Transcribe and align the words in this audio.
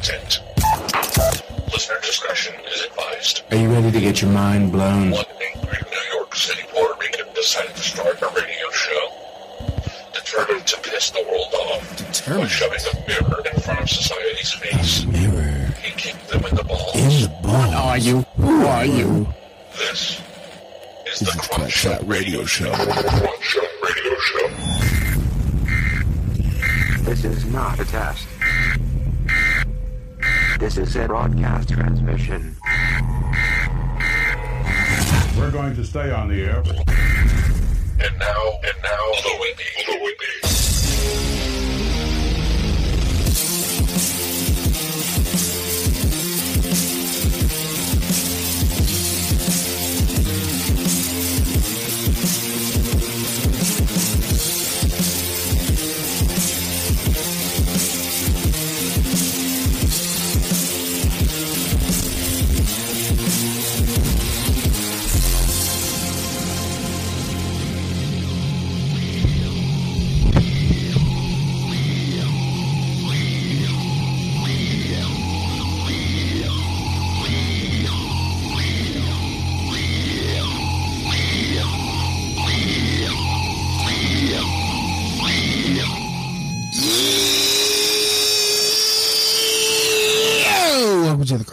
content. 0.00 0.40
Listener 1.72 1.98
discretion 2.02 2.54
is 2.72 2.82
advised. 2.82 3.42
Are 3.50 3.56
you 3.56 3.70
ready 3.70 3.90
to 3.92 4.00
get 4.00 4.22
your 4.22 4.30
mind 4.30 4.72
blown? 4.72 5.10
One 5.10 5.24
angry 5.54 5.78
New 5.90 6.18
York 6.18 6.34
City 6.34 6.62
Puerto 6.70 6.94
Rican 7.00 7.26
decided 7.34 7.74
to 7.76 7.82
start 7.82 8.20
a 8.22 8.26
radio 8.28 8.70
show. 8.72 9.08
Determined 10.14 10.66
to 10.66 10.78
piss 10.80 11.10
the 11.10 11.22
world 11.28 11.54
off 11.54 12.28
by 12.28 12.46
shoving 12.46 12.80
a 12.92 13.06
mirror 13.08 13.42
in 13.52 13.60
front 13.60 13.80
of 13.80 13.90
society's 13.90 14.52
face. 14.52 15.04
Mirror 15.06 15.74
He 15.82 15.90
kicked 15.92 16.28
them 16.28 16.44
in 16.46 16.54
the 16.54 16.64
balls. 16.64 16.94
in 16.94 17.22
the 17.22 17.28
balls. 17.42 17.74
Are 17.74 17.98
you? 17.98 18.20
Who 18.36 18.66
are 18.66 18.84
you? 18.86 19.26
This 19.72 19.90
is 19.92 20.20
This 21.04 21.18
the 21.20 21.26
is 21.26 21.34
Crunch 21.34 21.50
Crunch 21.50 21.72
Shot 21.72 21.98
Shot 22.00 22.08
Radio 22.08 22.44
Show. 22.44 22.72
Crunch 22.72 23.42
Shot 23.42 23.70
Radio 23.82 24.14
Show. 24.20 24.48
This 27.02 27.24
is 27.24 27.44
not 27.46 27.78
a 27.80 27.84
test. 27.84 28.26
This 30.60 30.76
is 30.76 30.94
a 30.94 31.06
broadcast 31.06 31.70
transmission. 31.70 32.54
We're 35.38 35.50
going 35.50 35.74
to 35.74 35.82
stay 35.82 36.10
on 36.10 36.28
the 36.28 36.42
air. 36.42 36.58
And 36.58 38.18
now, 38.18 38.58
and 38.62 38.82
now, 38.82 39.04
Louis 39.24 39.54
B. 39.56 39.64
Louis 39.88 40.14
B. 40.20 40.39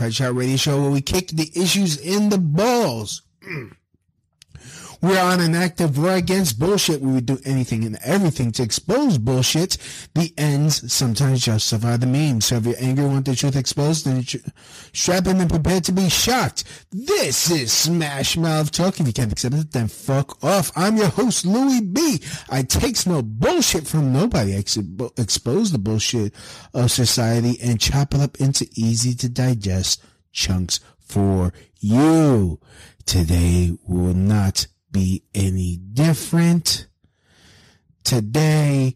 Welcome 0.08 0.16
to 0.16 0.24
the 0.24 0.30
Crunch 0.30 0.36
Shot 0.36 0.40
Radio 0.40 0.56
Show 0.56 0.82
where 0.82 0.92
we 0.92 1.02
kick 1.02 1.28
the 1.32 1.52
issues 1.54 1.98
in 1.98 2.30
the 2.30 2.38
balls. 2.38 3.27
We're 5.02 5.20
on 5.20 5.42
an 5.42 5.56
active 5.56 5.98
war 5.98 6.14
against 6.14 6.60
bullshit. 6.60 7.02
We 7.02 7.12
would 7.14 7.26
do 7.26 7.40
anything 7.46 7.84
and 7.84 7.98
everything 8.04 8.52
to 8.54 8.64
expose 8.64 9.18
bullshit. 9.18 9.78
The 10.16 10.34
ends 10.38 10.92
sometimes 10.92 11.46
justify 11.46 11.98
the 11.98 12.08
means. 12.08 12.46
So 12.46 12.56
if 12.56 12.66
you're 12.66 12.76
angry 12.80 13.06
want 13.06 13.26
the 13.26 13.36
truth 13.36 13.56
exposed, 13.56 14.06
then 14.06 14.24
strap 14.94 15.28
in 15.28 15.40
and 15.40 15.50
prepare 15.50 15.82
to 15.82 15.92
be 15.92 16.10
shocked. 16.10 16.64
This 16.92 17.52
is 17.52 17.72
Smash 17.72 18.38
Mouth 18.38 18.72
Talk. 18.72 19.00
If 19.00 19.08
you 19.08 19.14
can't 19.14 19.32
accept 19.32 19.56
it, 19.56 19.72
then 19.72 19.88
fuck 19.88 20.44
off. 20.44 20.72
I'm 20.76 20.98
your 20.98 21.08
host, 21.10 21.46
Louis 21.46 21.82
B. 21.82 22.22
I 22.50 22.64
takes 22.64 23.06
no 23.06 23.22
bullshit 23.22 23.88
from 23.88 24.12
nobody. 24.12 24.56
I 24.56 24.60
ex- 24.60 24.78
expose 25.18 25.72
the 25.72 25.80
bullshit 25.80 26.34
of 26.74 26.92
society 26.92 27.60
and 27.62 27.80
chop 27.80 28.14
it 28.14 28.22
up 28.22 28.38
into 28.40 28.68
easy 28.76 29.14
to 29.16 29.30
digest 29.30 30.04
chunks 30.32 30.80
for 31.00 31.54
you. 31.80 32.60
Today 33.06 33.78
will 33.88 34.14
not 34.14 34.68
be 34.92 35.24
any 35.34 35.78
different. 35.78 36.88
Today, 38.04 38.96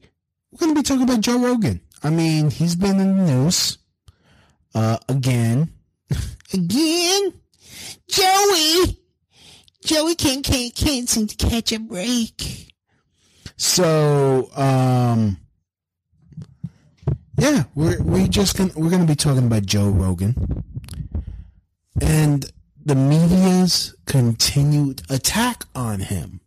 we're 0.51 0.59
going 0.59 0.73
to 0.73 0.79
be 0.79 0.83
talking 0.83 1.03
about 1.03 1.21
Joe 1.21 1.39
Rogan. 1.39 1.81
I 2.03 2.09
mean, 2.09 2.49
he's 2.49 2.75
been 2.75 2.99
in 2.99 3.17
the 3.17 3.23
news, 3.23 3.77
uh, 4.73 4.97
again. 5.09 5.71
again? 6.53 7.33
Joey! 8.07 8.99
Joey 9.85 10.15
can't, 10.15 10.43
can't, 10.43 10.73
can't 10.73 11.09
seem 11.09 11.27
to 11.27 11.35
catch 11.35 11.71
a 11.71 11.79
break. 11.79 12.73
So, 13.57 14.49
um, 14.55 15.37
yeah, 17.37 17.63
we're, 17.75 18.01
we 18.01 18.27
just 18.27 18.57
gonna, 18.57 18.71
we're 18.75 18.89
going 18.89 19.01
to 19.01 19.07
be 19.07 19.15
talking 19.15 19.45
about 19.45 19.65
Joe 19.65 19.89
Rogan 19.89 20.63
and 21.99 22.51
the 22.91 22.95
media's 22.97 23.95
continued 24.05 25.01
attack 25.09 25.63
on 25.73 26.01
him. 26.01 26.41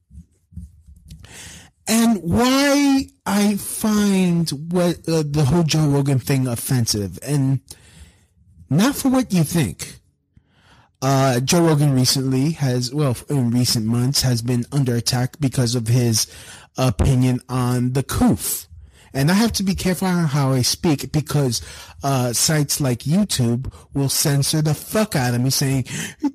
And 1.88 2.18
why 2.18 3.06
I 3.24 3.56
find 3.56 4.50
what 4.50 5.08
uh, 5.08 5.22
the 5.24 5.46
whole 5.48 5.62
Joe 5.62 5.88
Rogan 5.88 6.18
thing 6.18 6.46
offensive 6.46 7.18
and 7.22 7.60
not 8.68 8.94
for 8.94 9.08
what 9.08 9.32
you 9.32 9.42
think. 9.42 10.00
Uh, 11.00 11.40
Joe 11.40 11.64
Rogan 11.64 11.94
recently 11.94 12.50
has, 12.50 12.92
well, 12.92 13.16
in 13.30 13.50
recent 13.50 13.86
months 13.86 14.20
has 14.20 14.42
been 14.42 14.66
under 14.70 14.94
attack 14.96 15.40
because 15.40 15.74
of 15.74 15.88
his 15.88 16.30
opinion 16.76 17.40
on 17.48 17.94
the 17.94 18.02
coof. 18.02 18.66
And 19.14 19.30
I 19.30 19.34
have 19.34 19.52
to 19.52 19.62
be 19.62 19.76
careful 19.76 20.08
on 20.08 20.24
how 20.24 20.52
I 20.52 20.62
speak 20.62 21.12
because 21.12 21.62
uh, 22.02 22.32
sites 22.32 22.80
like 22.80 23.00
YouTube 23.00 23.72
will 23.94 24.08
censor 24.08 24.60
the 24.60 24.74
fuck 24.74 25.14
out 25.14 25.34
of 25.34 25.40
me 25.40 25.50
saying 25.50 25.84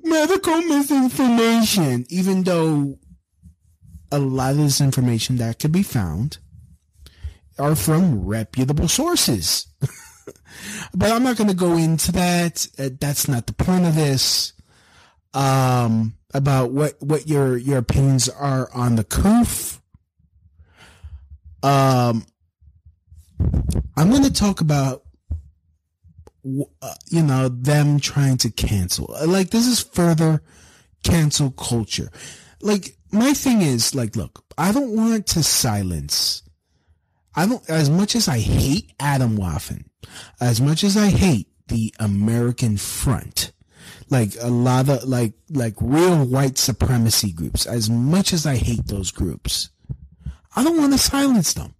medical 0.02 0.62
misinformation, 0.62 2.06
even 2.08 2.44
though 2.44 2.98
a 4.10 4.18
lot 4.18 4.52
of 4.52 4.56
this 4.56 4.80
information 4.80 5.36
that 5.36 5.58
could 5.58 5.72
be 5.72 5.82
found 5.82 6.38
are 7.58 7.76
from 7.76 8.24
reputable 8.24 8.88
sources. 8.88 9.66
but 10.94 11.12
I'm 11.12 11.22
not 11.22 11.36
going 11.36 11.50
to 11.50 11.54
go 11.54 11.76
into 11.76 12.12
that. 12.12 12.66
Uh, 12.78 12.88
that's 12.98 13.28
not 13.28 13.46
the 13.46 13.52
point 13.52 13.84
of 13.84 13.94
this. 13.94 14.54
Um, 15.34 16.14
about 16.32 16.70
what 16.70 16.94
what 17.00 17.28
your 17.28 17.56
your 17.56 17.78
opinions 17.78 18.28
are 18.28 18.70
on 18.74 18.96
the 18.96 19.04
coof. 19.04 19.80
Um, 21.62 22.24
I'm 23.96 24.10
going 24.10 24.22
to 24.24 24.32
talk 24.32 24.60
about, 24.60 25.02
uh, 26.82 26.94
you 27.06 27.22
know, 27.22 27.48
them 27.48 28.00
trying 28.00 28.38
to 28.38 28.50
cancel. 28.50 29.14
Like, 29.26 29.50
this 29.50 29.66
is 29.66 29.80
further 29.80 30.42
cancel 31.02 31.50
culture. 31.50 32.10
Like, 32.60 32.96
my 33.12 33.32
thing 33.32 33.62
is, 33.62 33.94
like, 33.94 34.16
look, 34.16 34.44
I 34.56 34.72
don't 34.72 34.96
want 34.96 35.26
to 35.28 35.42
silence. 35.42 36.42
I 37.34 37.46
don't, 37.46 37.68
as 37.68 37.90
much 37.90 38.14
as 38.14 38.28
I 38.28 38.38
hate 38.38 38.96
Atomwaffen, 38.98 39.84
as 40.40 40.60
much 40.60 40.82
as 40.82 40.96
I 40.96 41.08
hate 41.08 41.48
the 41.68 41.94
American 41.98 42.76
front, 42.76 43.52
like 44.08 44.32
a 44.40 44.48
lot 44.48 44.88
of, 44.88 45.04
like, 45.04 45.34
like 45.50 45.74
real 45.80 46.24
white 46.24 46.58
supremacy 46.58 47.32
groups, 47.32 47.66
as 47.66 47.88
much 47.88 48.32
as 48.32 48.46
I 48.46 48.56
hate 48.56 48.86
those 48.86 49.10
groups, 49.10 49.70
I 50.56 50.64
don't 50.64 50.78
want 50.78 50.92
to 50.92 50.98
silence 50.98 51.52
them. 51.52 51.74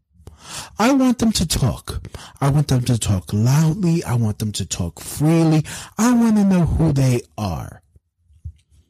I 0.78 0.92
want 0.92 1.18
them 1.18 1.32
to 1.32 1.46
talk. 1.46 2.06
I 2.40 2.48
want 2.50 2.68
them 2.68 2.82
to 2.84 2.98
talk 2.98 3.32
loudly. 3.32 4.02
I 4.04 4.14
want 4.14 4.38
them 4.38 4.52
to 4.52 4.66
talk 4.66 5.00
freely. 5.00 5.64
I 5.98 6.12
want 6.12 6.36
to 6.36 6.44
know 6.44 6.66
who 6.66 6.92
they 6.92 7.22
are. 7.36 7.82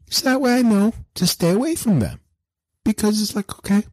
So 0.09 0.29
that 0.29 0.41
way 0.41 0.59
I 0.59 0.63
know 0.63 0.93
to 1.15 1.27
stay 1.27 1.53
away 1.53 1.75
from 1.75 2.01
them. 2.01 2.21
Because 2.85 3.21
it's 3.23 3.37
like, 3.37 3.59
okay, 3.59 3.85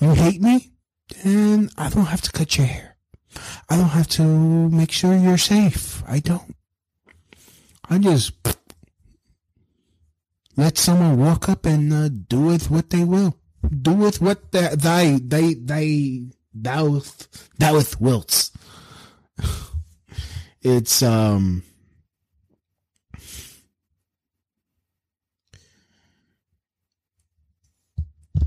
you 0.00 0.10
hate 0.12 0.40
me, 0.40 0.72
then 1.22 1.70
I 1.76 1.90
don't 1.90 2.06
have 2.06 2.22
to 2.22 2.32
cut 2.32 2.56
your 2.56 2.66
hair. 2.66 2.96
I 3.68 3.76
don't 3.76 3.90
have 3.90 4.08
to 4.08 4.22
make 4.22 4.90
sure 4.90 5.14
you're 5.14 5.38
safe. 5.38 6.02
I 6.06 6.18
don't. 6.18 6.56
I 7.88 7.98
just 7.98 8.32
let 10.56 10.78
someone 10.78 11.18
walk 11.18 11.48
up 11.48 11.66
and 11.66 11.92
uh, 11.92 12.08
do 12.08 12.40
with 12.40 12.70
what 12.70 12.90
they 12.90 13.04
will 13.04 13.36
do 13.70 13.92
with 13.92 14.20
what 14.20 14.50
thy 14.52 15.18
they 15.22 15.54
they 15.54 16.26
thou 16.54 17.00
thouth 17.00 18.00
wilts. 18.00 18.50
It's 20.64 21.02
um 21.02 21.64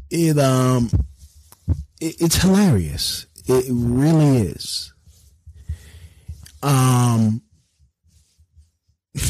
it 0.09 0.37
um 0.37 0.89
it, 1.99 2.21
it's 2.21 2.37
hilarious. 2.37 3.27
It 3.47 3.65
really 3.69 4.37
is. 4.47 4.93
Um 6.63 7.41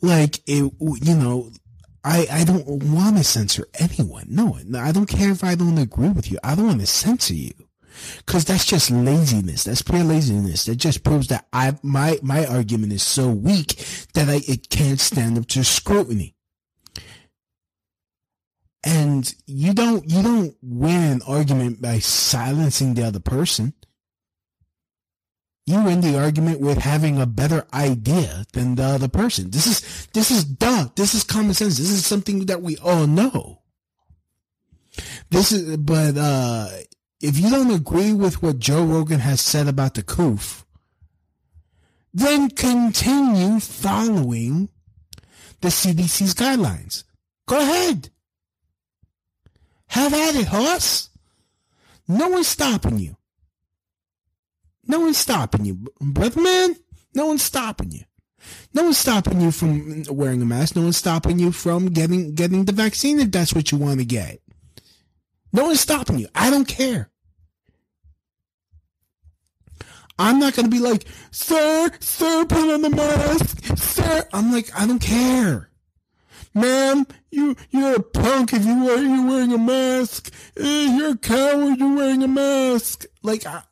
like 0.00 0.38
it 0.46 0.72
you 0.80 1.14
know 1.14 1.50
I, 2.04 2.26
I 2.30 2.44
don't 2.44 2.66
want 2.66 3.16
to 3.16 3.24
censor 3.24 3.68
anyone. 3.78 4.26
No, 4.28 4.58
I 4.76 4.92
don't 4.92 5.06
care 5.06 5.30
if 5.30 5.44
I 5.44 5.54
don't 5.54 5.78
agree 5.78 6.08
with 6.08 6.30
you. 6.32 6.38
I 6.42 6.54
don't 6.54 6.66
want 6.66 6.80
to 6.80 6.86
censor 6.86 7.34
you. 7.34 7.52
Cause 8.26 8.44
that's 8.44 8.64
just 8.64 8.90
laziness. 8.90 9.64
That's 9.64 9.82
pure 9.82 10.02
laziness. 10.02 10.64
That 10.64 10.76
just 10.76 11.04
proves 11.04 11.28
that 11.28 11.46
I, 11.52 11.78
my, 11.82 12.18
my 12.22 12.46
argument 12.46 12.92
is 12.92 13.02
so 13.02 13.28
weak 13.28 13.76
that 14.14 14.28
I, 14.28 14.40
it 14.48 14.70
can't 14.70 14.98
stand 14.98 15.38
up 15.38 15.46
to 15.48 15.62
scrutiny. 15.62 16.34
And 18.82 19.32
you 19.46 19.74
don't, 19.74 20.10
you 20.10 20.22
don't 20.22 20.56
win 20.62 21.02
an 21.02 21.22
argument 21.26 21.80
by 21.80 22.00
silencing 22.00 22.94
the 22.94 23.04
other 23.04 23.20
person. 23.20 23.74
You 25.64 25.82
win 25.84 26.00
the 26.00 26.18
argument 26.18 26.60
with 26.60 26.78
having 26.78 27.20
a 27.20 27.26
better 27.26 27.66
idea 27.72 28.44
than 28.52 28.74
the 28.74 28.82
other 28.82 29.08
person. 29.08 29.50
This 29.50 29.66
is, 29.66 30.08
this 30.12 30.30
is 30.30 30.44
duh. 30.44 30.88
This 30.96 31.14
is 31.14 31.22
common 31.22 31.54
sense. 31.54 31.78
This 31.78 31.90
is 31.90 32.04
something 32.04 32.46
that 32.46 32.62
we 32.62 32.76
all 32.78 33.06
know. 33.06 33.62
This 35.30 35.52
is, 35.52 35.76
but, 35.76 36.16
uh, 36.16 36.68
if 37.20 37.38
you 37.38 37.48
don't 37.48 37.70
agree 37.70 38.12
with 38.12 38.42
what 38.42 38.58
Joe 38.58 38.84
Rogan 38.84 39.20
has 39.20 39.40
said 39.40 39.68
about 39.68 39.94
the 39.94 40.02
coof, 40.02 40.66
then 42.12 42.50
continue 42.50 43.60
following 43.60 44.68
the 45.60 45.68
CDC's 45.68 46.34
guidelines. 46.34 47.04
Go 47.46 47.60
ahead. 47.60 48.10
Have 49.86 50.12
at 50.12 50.34
it, 50.34 50.48
horse. 50.48 51.10
No 52.08 52.28
one's 52.28 52.48
stopping 52.48 52.98
you. 52.98 53.16
No 54.86 55.00
one's 55.00 55.18
stopping 55.18 55.64
you, 55.64 55.78
brother 56.00 56.40
man. 56.40 56.76
No 57.14 57.26
one's 57.26 57.42
stopping 57.42 57.90
you. 57.90 58.02
No 58.74 58.84
one's 58.84 58.98
stopping 58.98 59.40
you 59.40 59.52
from 59.52 60.02
wearing 60.10 60.42
a 60.42 60.44
mask. 60.44 60.74
No 60.74 60.82
one's 60.82 60.96
stopping 60.96 61.38
you 61.38 61.52
from 61.52 61.86
getting 61.86 62.34
getting 62.34 62.64
the 62.64 62.72
vaccine 62.72 63.20
if 63.20 63.30
that's 63.30 63.54
what 63.54 63.70
you 63.70 63.78
want 63.78 64.00
to 64.00 64.04
get. 64.04 64.40
No 65.52 65.66
one's 65.66 65.80
stopping 65.80 66.18
you. 66.18 66.28
I 66.34 66.50
don't 66.50 66.66
care. 66.66 67.10
I'm 70.18 70.38
not 70.38 70.54
going 70.54 70.66
to 70.66 70.70
be 70.70 70.78
like, 70.78 71.04
sir, 71.30 71.90
sir, 72.00 72.44
put 72.44 72.72
on 72.72 72.82
the 72.82 72.90
mask, 72.90 73.76
sir. 73.76 74.28
I'm 74.32 74.52
like, 74.52 74.70
I 74.78 74.86
don't 74.86 75.00
care. 75.00 75.70
Ma'am, 76.54 77.06
you, 77.30 77.56
you're 77.70 77.96
a 77.96 78.02
punk 78.02 78.52
if 78.52 78.64
you 78.64 78.84
wear, 78.84 79.02
you're 79.02 79.26
wearing 79.26 79.52
a 79.52 79.58
mask. 79.58 80.32
Eh, 80.56 80.96
you're 80.96 81.12
a 81.12 81.18
coward, 81.18 81.78
you're 81.78 81.96
wearing 81.96 82.22
a 82.22 82.28
mask. 82.28 83.06
Like, 83.22 83.46
I, 83.46 83.62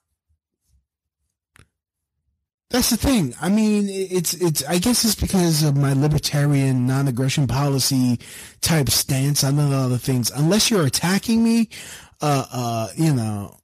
that's 2.70 2.90
the 2.90 2.96
thing. 2.96 3.34
I 3.40 3.48
mean, 3.48 3.88
it's, 3.88 4.32
it's, 4.34 4.64
I 4.64 4.78
guess 4.78 5.04
it's 5.04 5.16
because 5.16 5.64
of 5.64 5.76
my 5.76 5.92
libertarian 5.92 6.86
non-aggression 6.86 7.48
policy 7.48 8.20
type 8.60 8.88
stance 8.90 9.42
on 9.42 9.58
other 9.58 9.98
things. 9.98 10.30
Unless 10.30 10.70
you're 10.70 10.86
attacking 10.86 11.42
me, 11.42 11.68
uh, 12.20 12.46
uh, 12.52 12.88
you 12.94 13.12
know, 13.12 13.58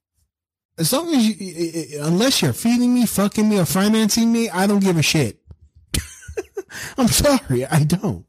as 0.77 0.93
long 0.93 1.15
as 1.15 1.25
you, 1.25 2.03
unless 2.03 2.43
you're 2.43 2.53
feeding 2.53 2.95
me, 2.95 3.07
fucking 3.07 3.49
me, 3.49 3.61
or 3.61 3.65
financing 3.65 4.33
me, 4.33 4.51
I 4.51 4.67
don't 4.67 4.81
give 4.81 4.97
a 4.99 5.03
shit. 5.03 5.39
I'm 6.99 7.09
sorry, 7.09 7.65
I 7.65 7.85
don't. 7.85 8.27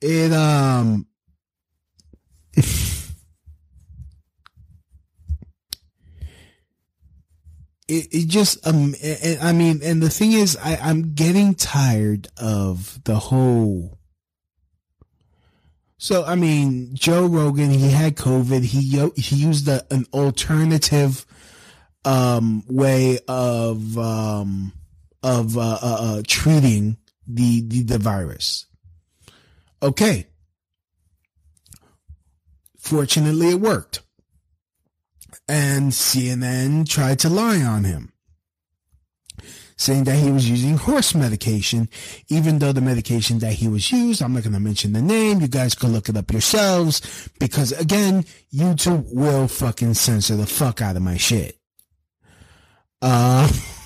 It 0.00 0.32
um. 0.32 1.06
It, 7.90 8.08
it 8.12 8.28
just 8.28 8.66
um 8.66 8.94
I 9.42 9.52
mean 9.52 9.80
and 9.82 10.02
the 10.02 10.10
thing 10.10 10.32
is 10.32 10.56
I 10.56 10.76
I'm 10.76 11.14
getting 11.14 11.54
tired 11.54 12.28
of 12.38 13.02
the 13.04 13.16
whole 13.16 13.98
so 16.02 16.24
I 16.24 16.34
mean, 16.34 16.94
Joe 16.94 17.26
Rogan, 17.26 17.68
he 17.68 17.90
had 17.90 18.16
COVID. 18.16 18.62
He 18.62 18.80
he 19.20 19.36
used 19.36 19.68
a, 19.68 19.84
an 19.92 20.06
alternative 20.14 21.26
um, 22.06 22.64
way 22.66 23.18
of 23.28 23.98
um, 23.98 24.72
of 25.22 25.58
uh, 25.58 25.60
uh, 25.60 25.78
uh, 25.82 26.22
treating 26.26 26.96
the, 27.26 27.60
the 27.68 27.82
the 27.82 27.98
virus. 27.98 28.64
Okay. 29.82 30.26
Fortunately, 32.78 33.50
it 33.50 33.60
worked, 33.60 34.00
and 35.50 35.90
CNN 35.90 36.88
tried 36.88 37.18
to 37.18 37.28
lie 37.28 37.60
on 37.60 37.82
him 37.82 38.12
saying 39.76 40.04
that 40.04 40.16
he 40.16 40.30
was 40.30 40.48
using 40.48 40.76
horse 40.76 41.14
medication, 41.14 41.88
even 42.28 42.58
though 42.58 42.70
the 42.70 42.82
medication 42.82 43.38
that 43.38 43.54
he 43.54 43.66
was 43.66 43.90
used, 43.90 44.22
I'm 44.22 44.34
not 44.34 44.42
going 44.42 44.52
to 44.52 44.60
mention 44.60 44.92
the 44.92 45.00
name. 45.00 45.40
You 45.40 45.48
guys 45.48 45.74
can 45.74 45.92
look 45.92 46.10
it 46.10 46.16
up 46.18 46.30
yourselves 46.30 47.30
because 47.40 47.72
again, 47.72 48.24
YouTube 48.54 49.06
will 49.12 49.48
fucking 49.48 49.94
censor 49.94 50.36
the 50.36 50.46
fuck 50.46 50.82
out 50.82 50.96
of 50.96 51.02
my 51.02 51.16
shit. 51.16 51.58
Uh, 53.00 53.50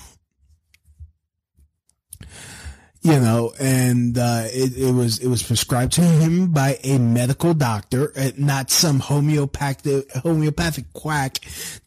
you 3.05 3.19
know, 3.19 3.53
and 3.59 4.17
uh, 4.17 4.45
it, 4.45 4.75
it 4.75 4.91
was 4.91 5.19
it 5.19 5.27
was 5.27 5.43
prescribed 5.43 5.93
to 5.93 6.01
him 6.01 6.51
by 6.51 6.79
a 6.83 6.97
medical 6.97 7.53
doctor, 7.53 8.11
uh, 8.17 8.31
not 8.35 8.71
some 8.71 8.99
homeopathic 8.99 10.11
homeopathic 10.11 10.91
quack 10.93 11.37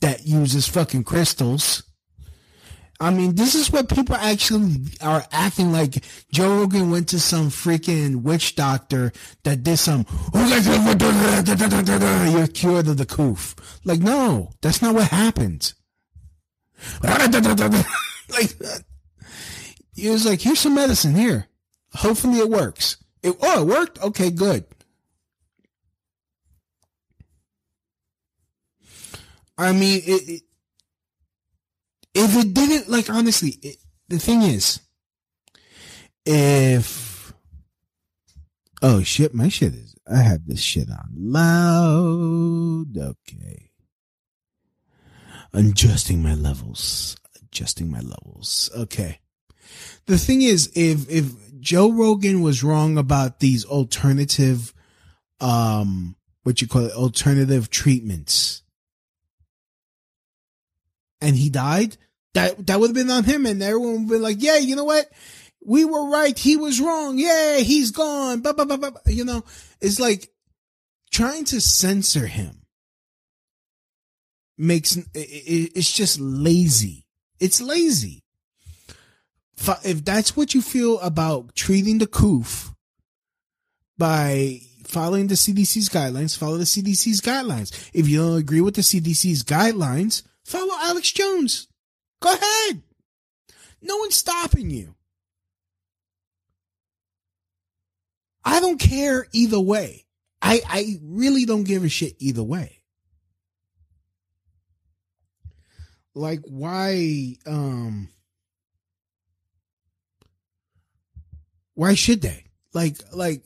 that 0.00 0.24
uses 0.24 0.68
fucking 0.68 1.02
crystals. 1.02 1.82
I 3.00 3.10
mean, 3.10 3.34
this 3.34 3.56
is 3.56 3.72
what 3.72 3.88
people 3.88 4.14
actually 4.14 4.76
are 5.00 5.24
acting 5.32 5.72
like. 5.72 6.04
Joe 6.32 6.58
Rogan 6.60 6.92
went 6.92 7.08
to 7.08 7.18
some 7.18 7.48
freaking 7.48 8.22
witch 8.22 8.54
doctor 8.54 9.12
that 9.42 9.64
did 9.64 9.76
some, 9.76 10.06
you're 12.32 12.46
cured 12.48 12.88
of 12.88 12.96
the 12.96 13.06
coof. 13.06 13.54
Like, 13.84 14.00
no, 14.00 14.50
that's 14.62 14.82
not 14.82 14.94
what 14.94 15.08
happened. 15.08 15.72
like, 18.30 18.56
he 19.98 20.08
was 20.10 20.24
like, 20.26 20.40
here's 20.40 20.60
some 20.60 20.74
medicine 20.74 21.14
here. 21.14 21.48
Hopefully 21.94 22.38
it 22.38 22.48
works. 22.48 22.96
It, 23.22 23.36
oh, 23.40 23.62
it 23.62 23.66
worked? 23.66 24.02
Okay, 24.02 24.30
good. 24.30 24.64
I 29.56 29.72
mean, 29.72 30.02
it, 30.06 30.28
it 30.28 30.42
if 32.14 32.36
it 32.36 32.54
didn't, 32.54 32.88
like, 32.88 33.10
honestly, 33.10 33.58
it, 33.62 33.76
the 34.08 34.18
thing 34.18 34.42
is, 34.42 34.80
if, 36.24 37.32
oh 38.82 39.02
shit, 39.02 39.34
my 39.34 39.48
shit 39.48 39.74
is, 39.74 39.94
I 40.10 40.18
have 40.18 40.46
this 40.46 40.60
shit 40.60 40.88
on 40.90 41.10
loud. 41.16 42.96
Okay. 42.96 43.70
Adjusting 45.52 46.22
my 46.22 46.34
levels. 46.34 47.16
Adjusting 47.42 47.90
my 47.90 48.00
levels. 48.00 48.70
Okay. 48.76 49.20
The 50.06 50.18
thing 50.18 50.42
is, 50.42 50.70
if, 50.74 51.08
if 51.10 51.32
Joe 51.60 51.92
Rogan 51.92 52.42
was 52.42 52.62
wrong 52.62 52.98
about 52.98 53.40
these 53.40 53.64
alternative, 53.64 54.72
um, 55.40 56.16
what 56.42 56.60
you 56.60 56.68
call 56.68 56.86
it, 56.86 56.92
alternative 56.92 57.70
treatments, 57.70 58.62
and 61.20 61.36
he 61.36 61.50
died, 61.50 61.96
that 62.34 62.66
that 62.66 62.78
would 62.78 62.90
have 62.90 62.94
been 62.94 63.10
on 63.10 63.24
him, 63.24 63.46
and 63.46 63.62
everyone 63.62 64.06
would 64.06 64.14
be 64.14 64.18
like, 64.18 64.36
"Yeah, 64.40 64.58
you 64.58 64.76
know 64.76 64.84
what? 64.84 65.10
We 65.64 65.84
were 65.84 66.08
right. 66.08 66.38
He 66.38 66.56
was 66.56 66.80
wrong. 66.80 67.18
Yeah, 67.18 67.58
he's 67.58 67.90
gone." 67.90 68.40
Blah, 68.40 68.52
blah, 68.52 68.64
blah, 68.64 68.76
blah. 68.76 68.90
You 69.06 69.24
know, 69.24 69.44
it's 69.80 69.98
like 69.98 70.30
trying 71.10 71.44
to 71.46 71.60
censor 71.60 72.26
him 72.26 72.58
makes 74.58 74.98
it's 75.14 75.92
just 75.92 76.20
lazy. 76.20 77.06
It's 77.40 77.60
lazy. 77.60 78.24
If 79.84 80.04
that's 80.04 80.36
what 80.36 80.54
you 80.54 80.62
feel 80.62 80.98
about 81.00 81.54
treating 81.54 81.98
the 81.98 82.06
coof 82.06 82.72
by 83.96 84.60
following 84.84 85.26
the 85.26 85.34
CDC's 85.34 85.88
guidelines, 85.88 86.36
follow 86.36 86.56
the 86.56 86.64
CDC's 86.64 87.20
guidelines. 87.20 87.90
If 87.92 88.08
you 88.08 88.18
don't 88.18 88.38
agree 88.38 88.60
with 88.60 88.74
the 88.74 88.82
CDC's 88.82 89.44
guidelines, 89.44 90.22
follow 90.44 90.74
Alex 90.80 91.12
Jones. 91.12 91.68
Go 92.20 92.32
ahead. 92.32 92.82
No 93.82 93.96
one's 93.98 94.16
stopping 94.16 94.70
you. 94.70 94.94
I 98.44 98.60
don't 98.60 98.78
care 98.80 99.26
either 99.32 99.60
way. 99.60 100.06
I, 100.40 100.60
I 100.66 100.96
really 101.02 101.44
don't 101.44 101.64
give 101.64 101.84
a 101.84 101.88
shit 101.88 102.14
either 102.18 102.42
way. 102.42 102.80
Like 106.14 106.40
why 106.44 107.36
um 107.46 108.08
why 111.78 111.94
should 111.94 112.22
they? 112.22 112.42
Like 112.74 112.96
like 113.12 113.44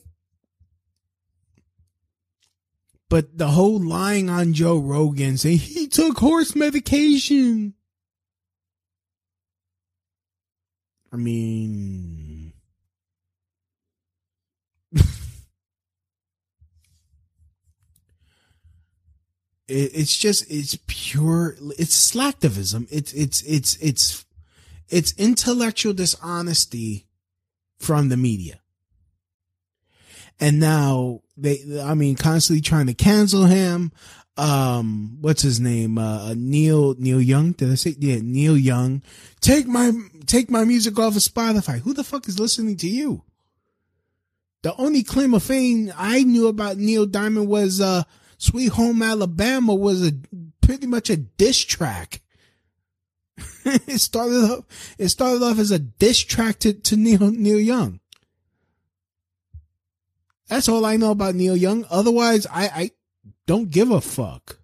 but 3.07 3.37
the 3.37 3.49
whole 3.49 3.79
lying 3.79 4.27
on 4.27 4.53
Joe 4.53 4.79
Rogan 4.79 5.37
saying 5.37 5.59
he 5.59 5.85
took 5.87 6.17
horse 6.17 6.55
medication. 6.55 7.75
I 11.11 11.17
mean, 11.17 12.53
It, 19.67 19.91
it's 19.93 20.17
just 20.17 20.49
it's 20.49 20.79
pure. 20.87 21.55
It's 21.77 22.11
slacktivism. 22.11 22.87
It's 22.89 23.13
it's 23.13 23.43
it's 23.43 23.75
it's 23.75 24.25
it's 24.89 25.13
intellectual 25.19 25.93
dishonesty 25.93 27.05
from 27.83 28.09
the 28.09 28.17
media. 28.17 28.59
And 30.39 30.59
now 30.59 31.21
they, 31.37 31.59
I 31.81 31.93
mean, 31.93 32.15
constantly 32.15 32.61
trying 32.61 32.87
to 32.87 32.93
cancel 32.93 33.45
him. 33.45 33.91
Um, 34.35 35.19
what's 35.21 35.43
his 35.43 35.59
name? 35.59 35.97
Uh, 35.97 36.33
Neil, 36.35 36.95
Neil 36.97 37.21
Young. 37.21 37.51
Did 37.51 37.71
I 37.71 37.75
say, 37.75 37.95
yeah, 37.99 38.17
Neil 38.21 38.57
Young. 38.57 39.03
Take 39.41 39.67
my, 39.67 39.91
take 40.25 40.49
my 40.49 40.65
music 40.65 40.97
off 40.97 41.15
of 41.15 41.21
Spotify. 41.21 41.79
Who 41.81 41.93
the 41.93 42.03
fuck 42.03 42.27
is 42.27 42.39
listening 42.39 42.77
to 42.77 42.89
you? 42.89 43.23
The 44.63 44.75
only 44.77 45.03
claim 45.03 45.33
of 45.33 45.43
fame 45.43 45.93
I 45.95 46.23
knew 46.23 46.47
about 46.47 46.77
Neil 46.77 47.05
Diamond 47.05 47.47
was, 47.47 47.79
uh, 47.79 48.03
Sweet 48.39 48.69
Home 48.69 49.03
Alabama 49.03 49.75
was 49.75 50.05
a 50.05 50.13
pretty 50.61 50.87
much 50.87 51.09
a 51.09 51.17
diss 51.17 51.59
track. 51.59 52.22
it 53.65 53.99
started 53.99 54.43
off, 54.43 54.95
it 54.97 55.09
started 55.09 55.43
off 55.43 55.59
as 55.59 55.71
a 55.71 55.79
diss 55.79 56.19
track 56.19 56.59
to, 56.59 56.73
to 56.73 56.95
Neil, 56.95 57.31
Neil 57.31 57.59
Young. 57.59 57.99
That's 60.47 60.69
all 60.69 60.85
I 60.85 60.97
know 60.97 61.11
about 61.11 61.35
Neil 61.35 61.55
Young. 61.55 61.85
Otherwise, 61.89 62.45
I, 62.47 62.67
I 62.67 62.91
don't 63.47 63.69
give 63.71 63.91
a 63.91 64.01
fuck. 64.01 64.59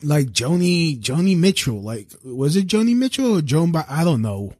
Like 0.00 0.28
Joni, 0.28 1.00
Joni 1.00 1.36
Mitchell, 1.36 1.82
like, 1.82 2.12
was 2.22 2.54
it 2.54 2.68
Joni 2.68 2.94
Mitchell 2.94 3.38
or 3.38 3.42
Joan, 3.42 3.72
ba- 3.72 3.86
I 3.88 4.04
don't 4.04 4.22
know. 4.22 4.52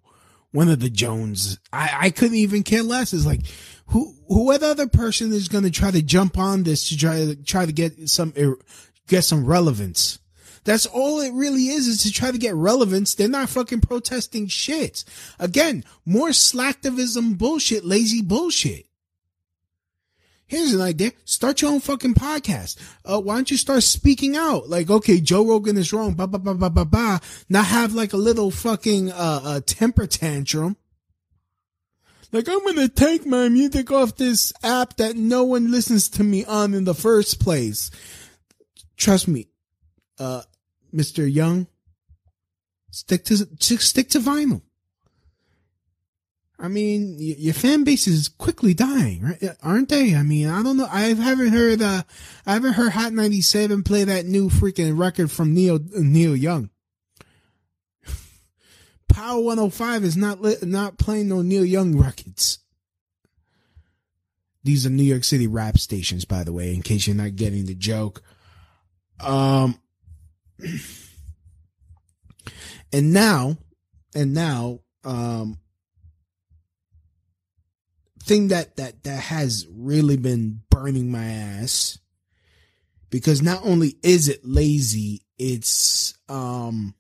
One 0.51 0.69
of 0.69 0.81
the 0.81 0.91
Jones. 0.91 1.59
I, 1.73 1.91
I 2.01 2.11
couldn't 2.11 2.39
even 2.39 2.63
care 2.65 2.83
less. 2.83 3.13
It's 3.13 3.27
like, 3.27 3.43
who, 3.89 4.15
who 4.29 4.53
other 4.53 4.87
person 4.87 5.33
is 5.33 5.49
going 5.49 5.65
to 5.65 5.71
try 5.71 5.91
to 5.91 6.03
jump 6.03 6.39
on 6.39 6.63
this 6.63 6.89
to 6.89 6.97
try 6.97 7.25
to, 7.25 7.37
try 7.37 7.67
to 7.67 7.73
get 7.73 8.09
some, 8.09 8.35
get 9.07 9.23
some 9.23 9.45
relevance? 9.45 10.19
That's 10.65 10.87
all 10.87 11.21
it 11.21 11.33
really 11.33 11.69
is, 11.69 11.87
is 11.87 12.03
to 12.03 12.13
try 12.13 12.31
to 12.31 12.37
get 12.39 12.55
relevance. 12.55 13.15
They're 13.15 13.29
not 13.29 13.49
fucking 13.49 13.81
protesting 13.81 14.49
shit. 14.49 15.05
Again, 15.39 15.85
more 16.05 16.29
slacktivism 16.29 17.39
bullshit, 17.39 17.85
lazy 17.85 18.21
bullshit. 18.21 18.87
Here's 20.47 20.73
an 20.75 20.81
idea. 20.81 21.13
Start 21.25 21.63
your 21.63 21.71
own 21.73 21.81
fucking 21.81 22.15
podcast. 22.15 22.79
Uh, 23.05 23.21
why 23.21 23.37
don't 23.37 23.51
you 23.51 23.59
start 23.59 23.83
speaking 23.83 24.37
out? 24.37 24.69
Like, 24.69 24.91
okay, 24.91 25.21
Joe 25.21 25.47
Rogan 25.47 25.77
is 25.77 25.93
wrong. 25.93 26.15
Ba, 26.15 26.27
ba, 26.27 26.39
ba, 26.39 26.55
ba, 26.55 26.71
ba, 26.71 26.85
ba. 26.85 27.21
Now 27.49 27.63
have 27.63 27.95
like 27.95 28.15
a 28.15 28.19
little 28.19 28.51
fucking, 28.51 29.13
uh, 29.13 29.41
uh, 29.45 29.61
temper 29.65 30.07
tantrum. 30.07 30.77
Like, 32.31 32.49
I'm 32.49 32.65
gonna 32.65 32.89
take 32.89 33.25
my 33.25 33.49
music 33.49 33.91
off 33.91 34.17
this 34.17 34.53
app 34.63 34.97
that 34.97 35.17
no 35.17 35.45
one 35.45 35.71
listens 35.71 36.09
to 36.11 36.25
me 36.25 36.45
on 36.45 36.75
in 36.75 36.85
the 36.85 36.95
first 36.95 37.41
place. 37.41 37.91
Trust 38.97 39.29
me, 39.29 39.49
uh, 40.19 40.43
Mr. 40.95 41.31
Young, 41.33 41.67
stick 42.91 43.25
to, 43.27 43.37
stick 43.37 44.11
to 44.11 44.19
vinyl. 44.19 44.63
I 46.61 46.67
mean, 46.67 47.17
your 47.19 47.55
fan 47.55 47.85
base 47.85 48.09
is 48.09 48.29
quickly 48.29 48.75
dying, 48.75 49.23
right? 49.23 49.57
Aren't 49.63 49.91
they? 49.91 50.17
I 50.17 50.25
mean, 50.25 50.49
I 50.49 50.61
don't 50.65 50.77
know. 50.77 50.89
I 50.91 51.15
haven't 51.15 51.53
heard, 51.53 51.81
uh, 51.81 52.03
I 52.45 52.55
haven't 52.55 52.73
heard 52.73 52.93
Hot 52.93 53.13
97 53.13 53.85
play 53.85 54.03
that 54.03 54.27
new 54.27 54.49
freaking 54.49 54.99
record 54.99 55.31
from 55.31 55.55
Neil, 55.55 55.79
Neil 55.93 56.35
Young. 56.35 56.71
Power 59.09 59.41
105 59.41 60.05
is 60.05 60.17
not, 60.17 60.41
li- 60.41 60.57
not 60.63 60.99
playing 60.99 61.29
no 61.29 61.43
Neil 61.43 61.65
Young 61.65 61.97
records. 61.99 62.59
These 64.65 64.87
are 64.87 64.91
New 64.91 65.03
York 65.03 65.25
City 65.25 65.47
rap 65.47 65.79
stations, 65.79 66.25
by 66.25 66.45
the 66.45 66.53
way, 66.53 66.75
in 66.75 66.83
case 66.83 67.07
you're 67.07 67.17
not 67.17 67.37
getting 67.37 67.65
the 67.67 67.75
joke. 67.75 68.23
Um, 69.21 69.81
and 72.93 73.13
now, 73.13 73.57
and 74.15 74.35
now, 74.35 74.81
um, 75.05 75.59
thing 78.23 78.49
that, 78.49 78.77
that, 78.77 79.05
that 79.05 79.21
has 79.21 79.67
really 79.71 80.17
been 80.17 80.61
burning 80.71 81.11
my 81.11 81.25
ass 81.25 81.99
because 83.11 83.41
not 83.41 83.65
only 83.65 83.97
is 84.03 84.29
it 84.29 84.45
lazy, 84.45 85.23
it's, 85.39 86.19
um, 86.29 86.95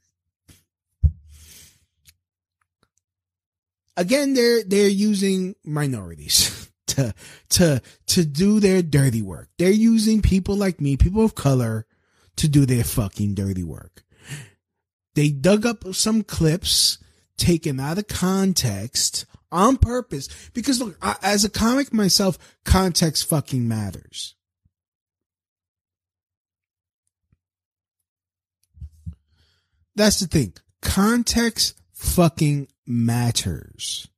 again, 3.98 4.32
they're, 4.32 4.62
they're 4.62 4.88
using 4.88 5.54
minorities 5.64 6.70
to, 6.86 7.12
to, 7.50 7.82
to 8.06 8.24
do 8.24 8.60
their 8.60 8.80
dirty 8.80 9.20
work. 9.20 9.48
They're 9.58 9.70
using 9.70 10.22
people 10.22 10.56
like 10.56 10.80
me, 10.80 10.96
people 10.96 11.24
of 11.24 11.34
color, 11.34 11.84
to 12.36 12.48
do 12.48 12.64
their 12.64 12.84
fucking 12.84 13.34
dirty 13.34 13.64
work. 13.64 14.04
They 15.14 15.30
dug 15.30 15.66
up 15.66 15.94
some 15.94 16.22
clips 16.22 16.98
taken 17.36 17.80
out 17.80 17.98
of 17.98 18.06
context 18.06 19.26
on 19.50 19.76
purpose 19.76 20.28
because 20.52 20.80
look, 20.80 20.96
I, 21.02 21.16
as 21.22 21.44
a 21.44 21.50
comic 21.50 21.92
myself, 21.92 22.38
context 22.64 23.28
fucking 23.28 23.66
matters. 23.66 24.36
That's 29.96 30.20
the 30.20 30.28
thing. 30.28 30.54
Context 30.80 31.80
fucking 31.92 32.68
matters. 32.88 34.08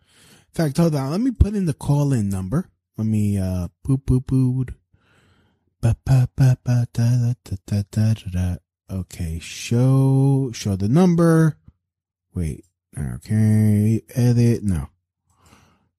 In 0.00 0.54
fact, 0.54 0.76
hold 0.76 0.94
on. 0.94 1.10
Let 1.10 1.20
me 1.20 1.30
put 1.30 1.54
in 1.54 1.66
the 1.66 1.74
call 1.74 2.12
in 2.12 2.28
number. 2.28 2.70
Let 2.96 3.06
me, 3.06 3.38
uh, 3.38 3.68
da, 7.90 8.12
da, 8.12 8.30
da. 8.30 8.56
Okay. 8.90 9.38
Show, 9.38 10.50
show 10.52 10.76
the 10.76 10.88
number. 10.88 11.56
Wait. 12.34 12.64
Okay. 12.98 14.02
Edit. 14.14 14.62
No. 14.62 14.88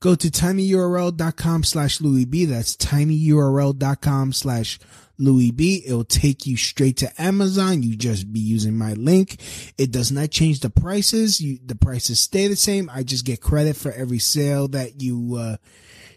go 0.00 0.14
to 0.14 0.28
tinyurl.com 0.28 1.64
slash 1.64 2.00
Louis 2.00 2.24
B. 2.24 2.44
That's 2.44 2.76
tinyurl.com 2.76 4.32
slash 4.32 4.78
Louis 5.18 5.50
B. 5.50 5.82
It'll 5.86 6.04
take 6.04 6.46
you 6.46 6.56
straight 6.56 6.98
to 6.98 7.22
Amazon. 7.22 7.82
You 7.82 7.96
just 7.96 8.32
be 8.32 8.40
using 8.40 8.76
my 8.76 8.94
link. 8.94 9.40
It 9.78 9.90
does 9.90 10.12
not 10.12 10.30
change 10.30 10.60
the 10.60 10.70
prices. 10.70 11.40
You, 11.40 11.58
the 11.64 11.74
prices 11.74 12.20
stay 12.20 12.48
the 12.48 12.56
same. 12.56 12.90
I 12.92 13.02
just 13.02 13.24
get 13.24 13.40
credit 13.40 13.76
for 13.76 13.92
every 13.92 14.18
sale 14.18 14.68
that 14.68 15.00
you, 15.00 15.36
uh, 15.38 15.56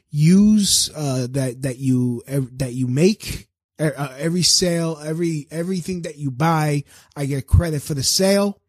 use, 0.09 0.89
uh, 0.95 1.27
that, 1.31 1.61
that 1.61 1.77
you, 1.77 2.23
that 2.27 2.73
you 2.73 2.87
make. 2.87 3.47
Uh, 3.79 4.13
every 4.17 4.43
sale, 4.43 4.99
every, 5.01 5.47
everything 5.51 6.01
that 6.01 6.17
you 6.17 6.31
buy, 6.31 6.83
I 7.15 7.25
get 7.25 7.47
credit 7.47 7.81
for 7.81 7.93
the 7.93 8.03
sale. 8.03 8.59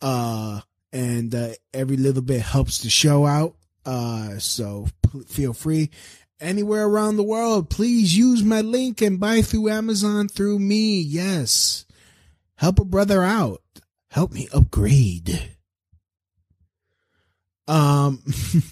Uh, 0.00 0.60
and, 0.92 1.34
uh, 1.34 1.50
every 1.74 1.96
little 1.96 2.22
bit 2.22 2.40
helps 2.40 2.78
the 2.78 2.90
show 2.90 3.26
out. 3.26 3.56
Uh, 3.84 4.38
so 4.38 4.86
p- 5.02 5.24
feel 5.24 5.52
free 5.52 5.90
anywhere 6.40 6.86
around 6.86 7.16
the 7.16 7.22
world, 7.22 7.70
please 7.70 8.16
use 8.16 8.42
my 8.42 8.60
link 8.60 9.00
and 9.00 9.20
buy 9.20 9.42
through 9.42 9.68
Amazon 9.68 10.28
through 10.28 10.58
me. 10.58 11.00
Yes. 11.00 11.84
Help 12.56 12.78
a 12.78 12.84
brother 12.84 13.22
out. 13.22 13.62
Help 14.10 14.32
me 14.32 14.48
upgrade. 14.52 15.56
Um, 17.66 18.22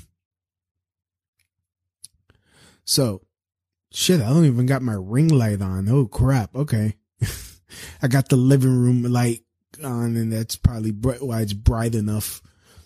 so 2.84 3.22
shit, 3.92 4.20
I 4.20 4.28
don't 4.28 4.46
even 4.46 4.66
got 4.66 4.82
my 4.82 4.96
ring 4.98 5.28
light 5.28 5.60
on. 5.60 5.88
Oh 5.88 6.06
crap. 6.06 6.54
Okay. 6.54 6.96
I 8.02 8.08
got 8.08 8.28
the 8.28 8.36
living 8.36 8.76
room 8.76 9.02
light 9.02 9.42
on 9.84 10.16
and 10.16 10.32
that's 10.32 10.56
probably 10.56 10.90
bright, 10.90 11.22
why 11.22 11.40
it's 11.40 11.52
bright 11.52 11.94
enough. 11.94 12.42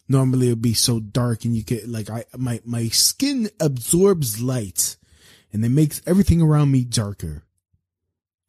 Normally 0.09 0.49
it 0.49 0.51
would 0.51 0.63
be 0.63 0.75
so 0.75 0.99
dark 1.01 1.45
and 1.45 1.55
you 1.55 1.63
get 1.63 1.89
like 1.89 2.11
I 2.11 2.25
my 2.37 2.61
my 2.65 2.89
skin 2.89 3.49
absorbs 3.61 4.43
light 4.43 4.97
and 5.53 5.65
it 5.65 5.69
makes 5.69 6.03
everything 6.07 6.43
around 6.43 6.71
me 6.71 6.85
darker. 6.85 7.45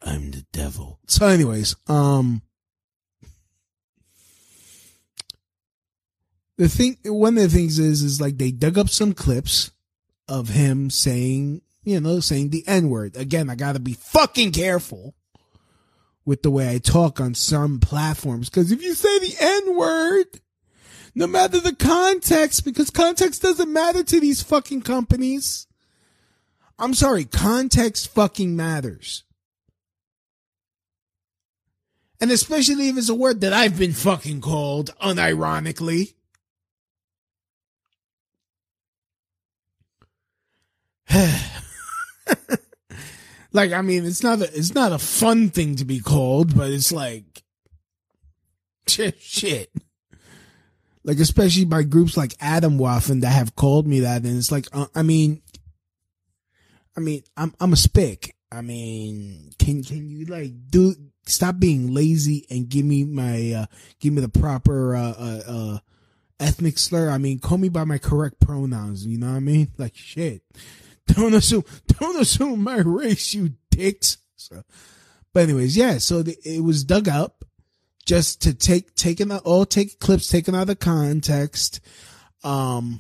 I'm 0.02 0.32
the 0.32 0.46
devil. 0.52 1.00
So 1.08 1.28
anyways, 1.28 1.76
um 1.88 2.42
the 6.58 6.68
thing 6.68 6.98
one 7.06 7.38
of 7.38 7.44
the 7.44 7.50
things 7.50 7.78
is 7.78 8.02
is 8.02 8.20
like 8.20 8.38
they 8.38 8.52
dug 8.52 8.78
up 8.78 8.90
some 8.90 9.14
clips 9.14 9.72
of 10.28 10.50
him 10.50 10.90
saying, 10.90 11.62
you 11.84 12.00
know, 12.00 12.20
saying 12.20 12.50
the 12.50 12.64
N-word. 12.68 13.18
Again, 13.18 13.50
I 13.50 13.56
got 13.56 13.74
to 13.74 13.80
be 13.80 13.94
fucking 13.94 14.52
careful 14.54 15.14
with 16.26 16.44
the 16.44 16.52
way 16.52 16.74
I 16.74 16.78
talk 16.78 17.20
on 17.20 17.34
some 17.34 17.80
platforms 17.80 18.50
cuz 18.50 18.72
if 18.72 18.82
you 18.82 18.94
say 18.94 19.20
the 19.20 19.36
N-word, 19.40 20.42
no 21.16 21.28
matter 21.28 21.60
the 21.60 21.76
context 21.76 22.64
because 22.64 22.90
context 22.90 23.42
doesn't 23.42 23.72
matter 23.72 24.04
to 24.04 24.20
these 24.20 24.42
fucking 24.42 24.82
companies. 24.82 25.68
I'm 26.80 26.94
sorry, 26.94 27.26
context 27.26 28.08
fucking 28.10 28.56
matters. 28.56 29.24
And 32.20 32.32
especially 32.32 32.90
if 32.90 32.98
it's 32.98 33.10
a 33.10 33.16
word 33.16 33.42
that 33.42 33.54
I've 33.54 33.78
been 33.78 33.94
fucking 33.94 34.42
called 34.42 34.96
unironically. 35.02 36.14
like 43.54 43.72
I 43.72 43.82
mean, 43.82 44.06
it's 44.06 44.24
not 44.24 44.42
a 44.42 44.58
it's 44.58 44.74
not 44.74 44.92
a 44.92 45.00
fun 45.00 45.50
thing 45.50 45.76
to 45.78 45.86
be 45.86 46.00
called, 46.00 46.56
but 46.56 46.70
it's 46.70 46.92
like 46.92 47.44
shit. 48.88 49.72
Like 51.04 51.20
especially 51.20 51.66
by 51.66 51.84
groups 51.84 52.16
like 52.16 52.38
Atomwaffen 52.38 53.22
that 53.22 53.30
have 53.32 53.56
called 53.56 53.88
me 53.88 54.02
that, 54.02 54.24
and 54.24 54.38
it's 54.38 54.52
like 54.52 54.68
uh, 54.72 54.86
I 54.94 55.02
mean, 55.02 55.42
I 56.96 57.00
mean, 57.00 57.24
I'm 57.36 57.54
I'm 57.60 57.74
a 57.74 57.78
spick. 57.78 58.36
I 58.52 58.62
mean, 58.62 59.52
can 59.58 59.84
can 59.84 60.10
you 60.10 60.26
like 60.26 60.52
do 60.70 60.96
stop 61.26 61.60
being 61.60 61.94
lazy 61.94 62.46
and 62.50 62.70
give 62.70 62.86
me 62.86 63.04
my 63.06 63.54
uh 63.54 63.66
give 64.00 64.14
me 64.14 64.22
the 64.22 64.30
proper 64.30 64.96
uh 64.96 65.14
uh, 65.18 65.42
uh 65.48 65.78
ethnic 66.40 66.78
slur? 66.78 67.10
I 67.10 67.18
mean, 67.18 67.40
call 67.40 67.58
me 67.58 67.70
by 67.70 67.84
my 67.84 67.98
correct 67.98 68.40
pronouns. 68.40 69.06
You 69.06 69.18
know 69.18 69.28
what 69.28 69.38
I 69.38 69.40
mean? 69.40 69.72
Like 69.78 69.96
shit. 69.96 70.44
Don't 71.14 71.34
assume 71.34 71.64
don't 72.00 72.20
assume 72.22 72.64
my 72.64 72.78
race, 72.78 73.34
you 73.34 73.54
dicks. 73.70 74.18
So, 74.36 74.64
but 75.34 75.44
anyways, 75.44 75.76
yeah. 75.76 75.98
So 75.98 76.24
the, 76.24 76.38
it 76.44 76.64
was 76.64 76.84
dug 76.84 77.08
up 77.08 77.44
just 78.06 78.42
to 78.44 78.54
take 78.54 78.96
taking 78.96 79.32
out 79.32 79.44
all 79.44 79.66
take 79.66 80.00
clips 80.00 80.30
taken 80.30 80.56
out 80.56 80.70
of 80.70 80.80
context. 80.80 81.80
Um, 82.44 83.00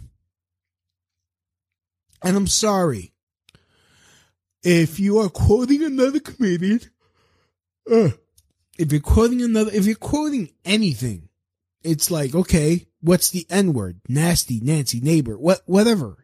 and 2.24 2.38
I'm 2.38 2.48
sorry 2.48 3.12
if 4.64 5.00
you 5.00 5.20
are 5.20 5.30
quoting 5.30 5.84
another 5.84 6.20
comedian, 6.20 6.82
uh, 7.92 8.10
if 8.78 8.92
you're 8.92 9.02
quoting 9.02 9.42
another, 9.42 9.72
if 9.74 9.86
you're 9.86 9.96
quoting 9.96 10.52
anything, 10.66 11.30
it's 11.84 12.12
like, 12.12 12.36
okay, 12.36 12.88
what's 13.02 13.32
the 13.32 13.46
N 13.50 13.74
word? 13.74 14.02
Nasty, 14.08 14.60
Nancy, 14.62 15.00
neighbor, 15.00 15.38
what, 15.38 15.62
whatever. 15.66 16.21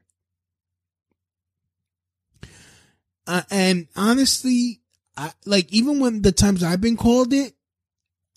Uh, 3.28 3.42
and 3.52 3.88
honestly, 3.96 4.80
I, 5.18 5.34
like, 5.46 5.72
even 5.72 6.00
when 6.00 6.22
the 6.22 6.32
times 6.32 6.64
I've 6.64 6.82
been 6.82 6.98
called 6.98 7.34
it, 7.34 7.54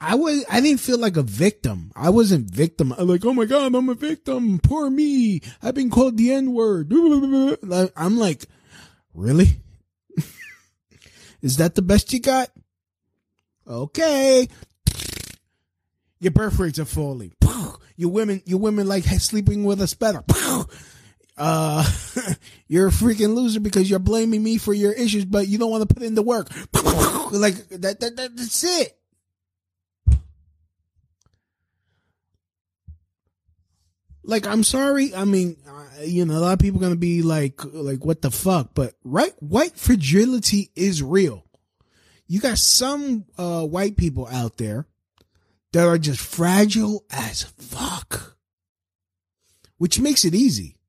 I 0.00 0.16
was, 0.16 0.44
I 0.50 0.60
didn't 0.60 0.80
feel 0.80 0.98
like 0.98 1.16
a 1.16 1.22
victim. 1.22 1.92
I 1.94 2.10
wasn't 2.10 2.50
victim. 2.50 2.92
I'm 2.96 3.06
like, 3.06 3.24
oh 3.24 3.34
my 3.34 3.44
God, 3.44 3.74
I'm 3.74 3.88
a 3.88 3.94
victim. 3.94 4.58
Poor 4.58 4.90
me. 4.90 5.42
I've 5.62 5.74
been 5.74 5.90
called 5.90 6.16
the 6.16 6.32
N 6.32 6.52
word. 6.52 6.92
I'm 7.96 8.16
like, 8.16 8.46
really? 9.14 9.60
Is 11.42 11.58
that 11.58 11.74
the 11.74 11.82
best 11.82 12.12
you 12.12 12.20
got? 12.20 12.50
Okay. 13.68 14.48
Your 16.18 16.32
birth 16.32 16.58
rates 16.58 16.78
are 16.78 16.84
falling. 16.84 17.32
Your 17.96 18.10
women, 18.10 18.42
your 18.46 18.58
women 18.58 18.88
like 18.88 19.04
sleeping 19.04 19.62
with 19.62 19.82
us 19.82 19.92
better. 19.92 20.24
Uh, 21.40 21.90
you're 22.68 22.88
a 22.88 22.90
freaking 22.90 23.34
loser 23.34 23.60
because 23.60 23.88
you're 23.88 23.98
blaming 23.98 24.42
me 24.42 24.58
for 24.58 24.74
your 24.74 24.92
issues, 24.92 25.24
but 25.24 25.48
you 25.48 25.56
don't 25.56 25.70
want 25.70 25.88
to 25.88 25.92
put 25.92 26.02
in 26.02 26.14
the 26.14 26.22
work. 26.22 26.48
Like 27.32 27.68
that, 27.68 28.00
that, 28.00 28.16
that 28.16 28.36
that's 28.36 28.64
it. 28.64 28.98
Like, 34.24 34.48
I'm 34.48 34.64
sorry. 34.64 35.14
I 35.14 35.24
mean, 35.24 35.56
you 36.02 36.24
know, 36.24 36.36
a 36.36 36.40
lot 36.40 36.54
of 36.54 36.58
people 36.58 36.80
are 36.80 36.86
going 36.86 36.92
to 36.92 36.98
be 36.98 37.22
like, 37.22 37.64
like, 37.64 38.04
what 38.04 38.20
the 38.20 38.32
fuck? 38.32 38.70
But 38.74 38.94
right, 39.04 39.32
white 39.38 39.76
fragility 39.76 40.72
is 40.74 41.04
real. 41.04 41.44
You 42.26 42.40
got 42.40 42.58
some, 42.58 43.26
uh, 43.38 43.64
white 43.64 43.96
people 43.96 44.26
out 44.26 44.56
there 44.56 44.88
that 45.72 45.86
are 45.86 45.98
just 45.98 46.20
fragile 46.20 47.04
as 47.10 47.44
fuck, 47.44 48.36
which 49.78 50.00
makes 50.00 50.24
it 50.24 50.34
easy. 50.34 50.79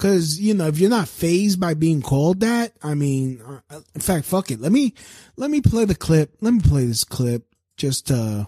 Cause, 0.00 0.38
you 0.38 0.54
know, 0.54 0.66
if 0.66 0.78
you're 0.78 0.88
not 0.88 1.08
phased 1.08 1.60
by 1.60 1.74
being 1.74 2.00
called 2.00 2.40
that, 2.40 2.72
I 2.82 2.94
mean, 2.94 3.42
uh, 3.70 3.80
in 3.94 4.00
fact, 4.00 4.24
fuck 4.24 4.50
it. 4.50 4.60
Let 4.60 4.72
me, 4.72 4.94
let 5.36 5.50
me 5.50 5.60
play 5.60 5.84
the 5.84 5.94
clip. 5.94 6.34
Let 6.40 6.54
me 6.54 6.60
play 6.60 6.86
this 6.86 7.04
clip 7.04 7.44
just, 7.76 8.10
uh, 8.10 8.46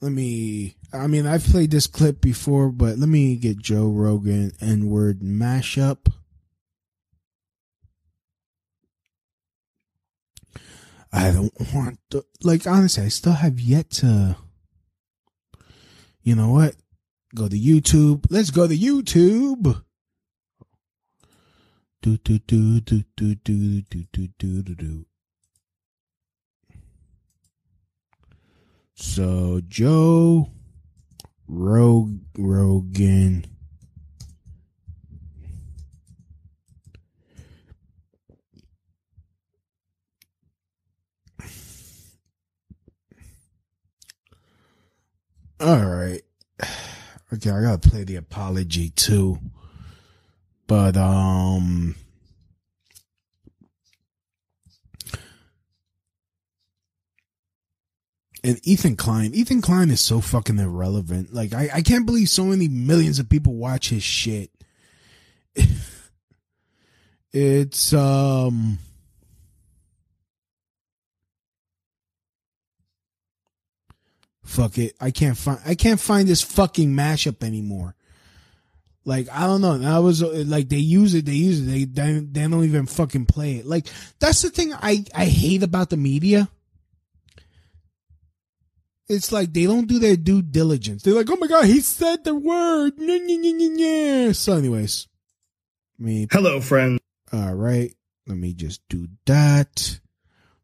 let 0.00 0.12
me 0.12 0.76
I 0.92 1.06
mean 1.06 1.26
I've 1.26 1.44
played 1.44 1.70
this 1.70 1.86
clip 1.86 2.20
before, 2.20 2.70
but 2.70 2.98
let 2.98 3.08
me 3.08 3.36
get 3.36 3.58
Joe 3.58 3.88
Rogan 3.88 4.52
N 4.60 4.88
word 4.88 5.20
mashup. 5.20 6.12
I 11.12 11.30
don't 11.30 11.52
want 11.74 11.98
to 12.10 12.24
like 12.42 12.66
honestly, 12.66 13.04
I 13.04 13.08
still 13.08 13.32
have 13.32 13.58
yet 13.58 13.90
to 13.90 14.36
you 16.22 16.34
know 16.34 16.50
what? 16.50 16.76
Go 17.36 17.48
to 17.48 17.58
YouTube. 17.58 18.24
Let's 18.30 18.50
go 18.50 18.66
to 18.66 18.74
YouTube. 18.74 19.82
Do 22.00 22.16
do 22.16 22.38
do 22.38 22.80
do 22.80 23.02
do 23.14 23.34
do 23.34 23.82
do 23.82 24.06
do 24.10 24.28
do 24.38 24.62
do 24.62 24.74
do. 24.74 25.06
So 28.94 29.60
Joe 29.68 30.50
Rog 31.46 32.20
Rogan 32.38 33.44
All 45.60 45.84
right. 45.84 46.22
Okay, 47.32 47.50
I 47.50 47.60
gotta 47.60 47.88
play 47.88 48.04
the 48.04 48.16
apology 48.16 48.90
too. 48.90 49.38
But 50.66 50.96
um 50.96 51.96
and 58.44 58.60
Ethan 58.62 58.94
Klein. 58.94 59.34
Ethan 59.34 59.60
Klein 59.60 59.90
is 59.90 60.00
so 60.00 60.20
fucking 60.20 60.58
irrelevant. 60.58 61.34
Like 61.34 61.52
I, 61.52 61.68
I 61.74 61.82
can't 61.82 62.06
believe 62.06 62.28
so 62.28 62.44
many 62.44 62.68
millions 62.68 63.18
of 63.18 63.28
people 63.28 63.54
watch 63.54 63.88
his 63.88 64.04
shit. 64.04 64.50
it's 67.32 67.92
um 67.92 68.78
fuck 74.46 74.78
it. 74.78 74.94
I 75.00 75.10
can't 75.10 75.36
find 75.36 75.60
I 75.64 75.74
can't 75.74 76.00
find 76.00 76.28
this 76.28 76.42
fucking 76.42 76.90
mashup 76.92 77.42
anymore. 77.42 77.94
Like 79.04 79.28
I 79.30 79.46
don't 79.46 79.60
know. 79.60 79.80
I 79.82 79.98
was 80.00 80.22
like 80.22 80.68
they 80.68 80.76
use 80.76 81.14
it, 81.14 81.26
they 81.26 81.32
use 81.32 81.60
it. 81.60 81.70
They 81.70 81.84
they, 81.84 82.18
they 82.20 82.48
don't 82.48 82.64
even 82.64 82.86
fucking 82.86 83.26
play 83.26 83.56
it. 83.56 83.66
Like 83.66 83.86
that's 84.18 84.42
the 84.42 84.50
thing 84.50 84.72
I 84.74 85.04
I 85.14 85.26
hate 85.26 85.62
about 85.62 85.90
the 85.90 85.96
media 85.96 86.48
it's 89.08 89.32
like 89.32 89.52
they 89.52 89.64
don't 89.66 89.86
do 89.86 89.98
their 89.98 90.16
due 90.16 90.42
diligence. 90.42 91.02
They're 91.02 91.14
like, 91.14 91.30
oh 91.30 91.36
my 91.36 91.46
god, 91.46 91.66
he 91.66 91.80
said 91.80 92.24
the 92.24 92.34
word. 92.34 92.94
So, 94.34 94.56
anyways, 94.56 95.08
me. 95.98 96.26
Hello, 96.30 96.60
friend. 96.60 96.98
All 97.32 97.54
right, 97.54 97.94
let 98.26 98.36
me 98.36 98.52
just 98.52 98.80
do 98.88 99.08
that. 99.26 100.00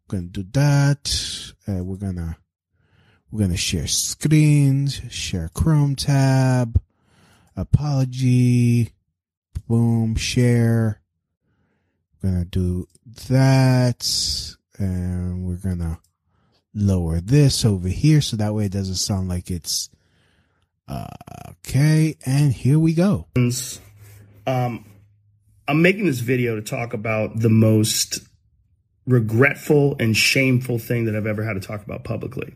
We're 0.08 0.18
gonna 0.18 0.28
do 0.28 0.44
that. 0.52 1.52
Uh, 1.68 1.84
we're 1.84 1.96
gonna 1.96 2.36
we're 3.32 3.40
gonna 3.40 3.56
share 3.56 3.86
screens, 3.86 5.00
share 5.10 5.50
Chrome 5.54 5.96
tab, 5.96 6.80
apology, 7.56 8.92
boom, 9.66 10.14
share. 10.14 11.00
We're 12.22 12.30
gonna 12.30 12.44
do 12.44 12.86
that, 13.28 14.06
and 14.78 15.44
we're 15.44 15.56
gonna 15.56 15.98
lower 16.74 17.20
this 17.20 17.64
over 17.64 17.88
here 17.88 18.20
so 18.20 18.36
that 18.36 18.54
way 18.54 18.66
it 18.66 18.72
doesn't 18.72 18.94
sound 18.94 19.28
like 19.28 19.50
it's 19.50 19.90
Okay, 21.66 22.16
and 22.26 22.52
here 22.52 22.78
we 22.78 22.92
go. 22.92 23.28
um, 24.46 24.84
I'm 25.66 25.80
making 25.80 26.06
this 26.06 26.18
video 26.18 26.56
to 26.56 26.62
talk 26.62 26.92
about 26.92 27.38
the 27.38 27.48
most 27.48 28.20
regretful 29.06 29.96
and 29.98 30.16
shameful 30.16 30.78
thing 30.78 31.06
that 31.06 31.16
I've 31.16 31.26
ever 31.26 31.44
had 31.44 31.54
to 31.54 31.60
talk 31.60 31.84
about 31.84 32.04
publicly. 32.04 32.54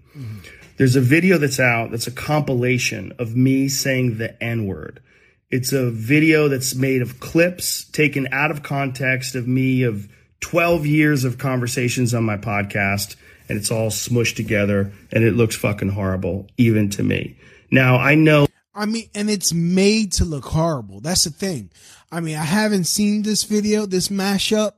There's 0.76 0.96
a 0.96 1.00
video 1.00 1.38
that's 1.38 1.58
out 1.58 1.90
that's 1.90 2.06
a 2.06 2.12
compilation 2.12 3.12
of 3.18 3.34
me 3.34 3.68
saying 3.68 4.18
the 4.18 4.42
N 4.42 4.66
word. 4.66 5.02
It's 5.50 5.72
a 5.72 5.90
video 5.90 6.48
that's 6.48 6.74
made 6.74 7.02
of 7.02 7.20
clips 7.20 7.84
taken 7.84 8.28
out 8.32 8.50
of 8.50 8.62
context 8.62 9.34
of 9.34 9.46
me 9.46 9.82
of 9.84 10.08
12 10.40 10.86
years 10.86 11.24
of 11.24 11.38
conversations 11.38 12.12
on 12.12 12.24
my 12.24 12.36
podcast, 12.36 13.16
and 13.48 13.56
it's 13.56 13.70
all 13.70 13.90
smushed 13.90 14.36
together, 14.36 14.92
and 15.12 15.24
it 15.24 15.34
looks 15.34 15.56
fucking 15.56 15.90
horrible, 15.90 16.48
even 16.56 16.90
to 16.90 17.02
me. 17.02 17.38
Now, 17.70 17.96
I 17.96 18.14
know 18.14 18.46
I 18.76 18.84
mean, 18.84 19.08
and 19.14 19.30
it's 19.30 19.54
made 19.54 20.12
to 20.12 20.26
look 20.26 20.44
horrible. 20.44 21.00
That's 21.00 21.24
the 21.24 21.30
thing. 21.30 21.70
I 22.12 22.20
mean, 22.20 22.36
I 22.36 22.44
haven't 22.44 22.84
seen 22.84 23.22
this 23.22 23.44
video, 23.44 23.86
this 23.86 24.08
mashup. 24.08 24.72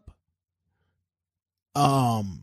Um, 1.78 2.42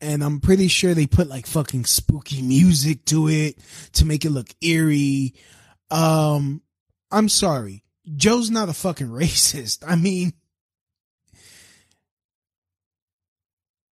and 0.00 0.22
I'm 0.22 0.40
pretty 0.40 0.68
sure 0.68 0.94
they 0.94 1.08
put 1.08 1.28
like 1.28 1.46
fucking 1.46 1.86
spooky 1.86 2.40
music 2.40 3.04
to 3.06 3.28
it 3.28 3.58
to 3.94 4.04
make 4.04 4.24
it 4.24 4.30
look 4.30 4.48
eerie. 4.60 5.34
Um, 5.90 6.62
I'm 7.10 7.28
sorry. 7.28 7.82
Joe's 8.14 8.50
not 8.50 8.68
a 8.68 8.72
fucking 8.72 9.08
racist. 9.08 9.82
I 9.86 9.96
mean, 9.96 10.34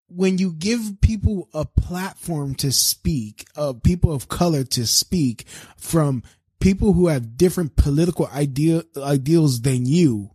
when 0.06 0.38
you 0.38 0.52
give 0.52 1.00
people 1.00 1.48
a 1.52 1.64
platform 1.64 2.54
to 2.56 2.70
speak, 2.70 3.46
uh, 3.56 3.72
people 3.72 4.12
of 4.12 4.28
color 4.28 4.62
to 4.62 4.86
speak 4.86 5.44
from 5.76 6.22
people 6.60 6.92
who 6.92 7.08
have 7.08 7.36
different 7.36 7.74
political 7.74 8.28
idea, 8.28 8.84
ideals 8.96 9.62
than 9.62 9.86
you. 9.86 10.30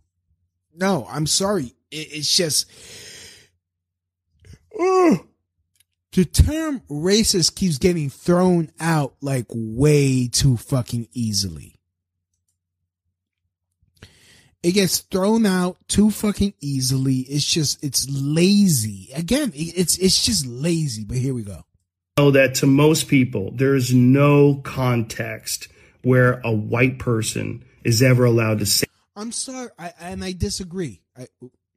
No, 0.74 1.06
I'm 1.10 1.26
sorry. 1.26 1.72
It, 1.90 2.08
it's 2.12 2.36
just, 2.36 2.70
Ugh. 4.80 5.26
the 6.12 6.24
term 6.24 6.80
racist 6.90 7.54
keeps 7.54 7.78
getting 7.78 8.08
thrown 8.08 8.70
out 8.80 9.14
like 9.20 9.46
way 9.50 10.28
too 10.28 10.56
fucking 10.56 11.08
easily. 11.12 11.76
It 14.62 14.72
gets 14.72 14.98
thrown 14.98 15.46
out 15.46 15.78
too 15.88 16.10
fucking 16.10 16.54
easily. 16.60 17.20
It's 17.20 17.46
just, 17.46 17.82
it's 17.82 18.06
lazy. 18.10 19.08
Again, 19.14 19.52
it's, 19.54 19.96
it's 19.98 20.24
just 20.24 20.46
lazy, 20.46 21.04
but 21.04 21.16
here 21.16 21.32
we 21.32 21.42
go. 21.42 21.64
know 22.18 22.30
that 22.32 22.56
to 22.56 22.66
most 22.66 23.08
people, 23.08 23.52
there's 23.54 23.94
no 23.94 24.56
context 24.56 25.68
where 26.02 26.40
a 26.44 26.52
white 26.52 26.98
person 26.98 27.64
is 27.84 28.02
ever 28.02 28.24
allowed 28.24 28.58
to 28.58 28.66
say 28.66 28.86
I'm 29.16 29.32
sorry. 29.32 29.68
I, 29.78 29.92
and 30.00 30.24
I 30.24 30.32
disagree. 30.32 31.02
I, 31.16 31.26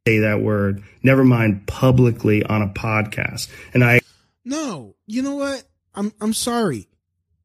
that 0.05 0.41
word, 0.41 0.83
never 1.01 1.23
mind 1.23 1.65
publicly 1.65 2.43
on 2.43 2.61
a 2.61 2.67
podcast. 2.67 3.49
And 3.73 3.85
I 3.85 4.01
No, 4.43 4.95
you 5.07 5.21
know 5.21 5.35
what? 5.35 5.63
I'm 5.95 6.11
I'm 6.19 6.33
sorry. 6.33 6.89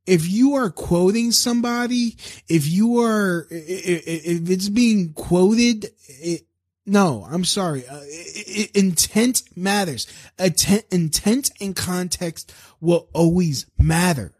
If 0.06 0.28
you 0.28 0.54
are 0.54 0.70
quoting 0.70 1.30
somebody, 1.32 2.16
if 2.48 2.66
you 2.68 2.98
are, 3.00 3.46
if 3.50 4.50
it's 4.50 4.70
being 4.70 5.12
quoted, 5.12 5.86
it, 6.08 6.46
no, 6.86 7.28
I'm 7.30 7.44
sorry. 7.44 7.86
Uh, 7.86 8.00
intent 8.74 9.42
matters. 9.54 10.06
Atten- 10.38 10.82
intent 10.90 11.50
and 11.60 11.76
context 11.76 12.52
will 12.80 13.08
always 13.12 13.66
matter. 13.78 14.32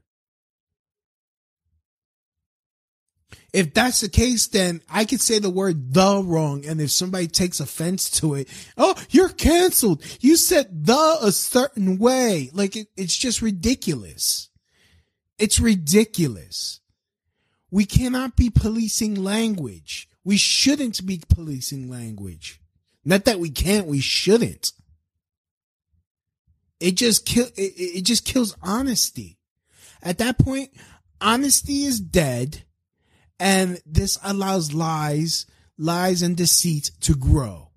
If 3.53 3.73
that's 3.73 4.01
the 4.01 4.11
case, 4.11 4.47
then 4.47 4.83
I 4.91 5.05
could 5.07 5.23
say 5.23 5.39
the 5.39 5.49
word 5.49 5.95
the 5.95 6.23
wrong. 6.23 6.67
And 6.67 6.81
if 6.81 6.91
somebody 6.91 7.29
takes 7.29 7.61
offense 7.61 8.11
to 8.21 8.35
it, 8.35 8.49
oh, 8.77 8.95
you're 9.11 9.31
canceled. 9.31 10.03
You 10.21 10.37
said 10.37 10.85
the 10.85 11.19
a 11.23 11.33
certain 11.33 11.99
way. 11.99 12.51
Like 12.53 12.77
it, 12.77 12.89
it's 12.97 13.17
just 13.17 13.41
ridiculous. 13.41 14.51
It's 15.39 15.61
ridiculous. 15.61 16.81
We 17.71 17.87
cannot 17.87 18.37
be 18.37 18.51
policing 18.51 19.15
language. 19.15 20.09
We 20.25 20.37
shouldn't 20.37 21.07
be 21.07 21.23
policing 21.29 21.89
language. 21.89 22.61
Not 23.05 23.25
that 23.25 23.41
we 23.41 23.49
can't, 23.49 23.87
we 23.87 24.01
shouldn't. 24.01 24.73
It 26.81 26.97
just 26.97 27.25
kill, 27.25 27.47
it, 27.57 27.73
it 27.77 27.99
it 27.99 28.03
just 28.03 28.25
kills 28.27 28.55
honesty. 28.63 29.39
At 30.03 30.19
that 30.19 30.39
point, 30.39 30.71
honesty 31.21 31.85
is 31.85 31.99
dead 31.99 32.65
and 33.39 33.81
this 33.87 34.19
allows 34.23 34.73
lies, 34.75 35.47
lies 35.77 36.23
and 36.23 36.37
deceit 36.37 36.91
to 37.01 37.15
grow. 37.15 37.71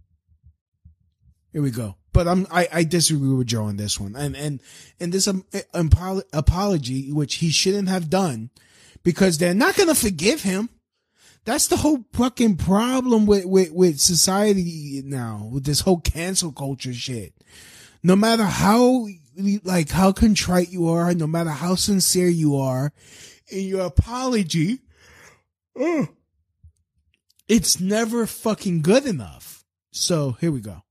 Here 1.51 1.61
we 1.61 1.71
go. 1.71 1.95
But 2.13 2.27
I'm, 2.27 2.47
I, 2.51 2.67
I 2.71 2.83
disagree 2.83 3.33
with 3.33 3.47
Joe 3.47 3.65
on 3.65 3.77
this 3.77 3.99
one. 3.99 4.15
And, 4.15 4.35
and, 4.35 4.61
and 4.99 5.13
this 5.13 5.27
um, 5.27 5.45
apol- 5.73 6.23
apology, 6.33 7.11
which 7.11 7.35
he 7.35 7.51
shouldn't 7.51 7.87
have 7.87 8.09
done 8.09 8.49
because 9.03 9.37
they're 9.37 9.53
not 9.53 9.75
going 9.75 9.89
to 9.89 9.95
forgive 9.95 10.41
him. 10.41 10.69
That's 11.45 11.67
the 11.67 11.77
whole 11.77 12.05
fucking 12.13 12.57
problem 12.57 13.25
with, 13.25 13.45
with, 13.45 13.71
with 13.71 13.99
society 13.99 15.01
now, 15.03 15.49
with 15.51 15.63
this 15.63 15.79
whole 15.81 15.99
cancel 15.99 16.51
culture 16.51 16.93
shit. 16.93 17.33
No 18.03 18.15
matter 18.15 18.43
how, 18.43 19.07
like, 19.63 19.89
how 19.89 20.11
contrite 20.11 20.69
you 20.69 20.89
are, 20.89 21.13
no 21.13 21.27
matter 21.27 21.49
how 21.49 21.75
sincere 21.75 22.27
you 22.27 22.57
are 22.57 22.93
in 23.47 23.65
your 23.65 23.85
apology, 23.85 24.81
Ugh. 25.79 26.09
it's 27.47 27.79
never 27.79 28.25
fucking 28.25 28.81
good 28.81 29.05
enough. 29.05 29.63
So 29.91 30.33
here 30.39 30.51
we 30.51 30.61
go. 30.61 30.83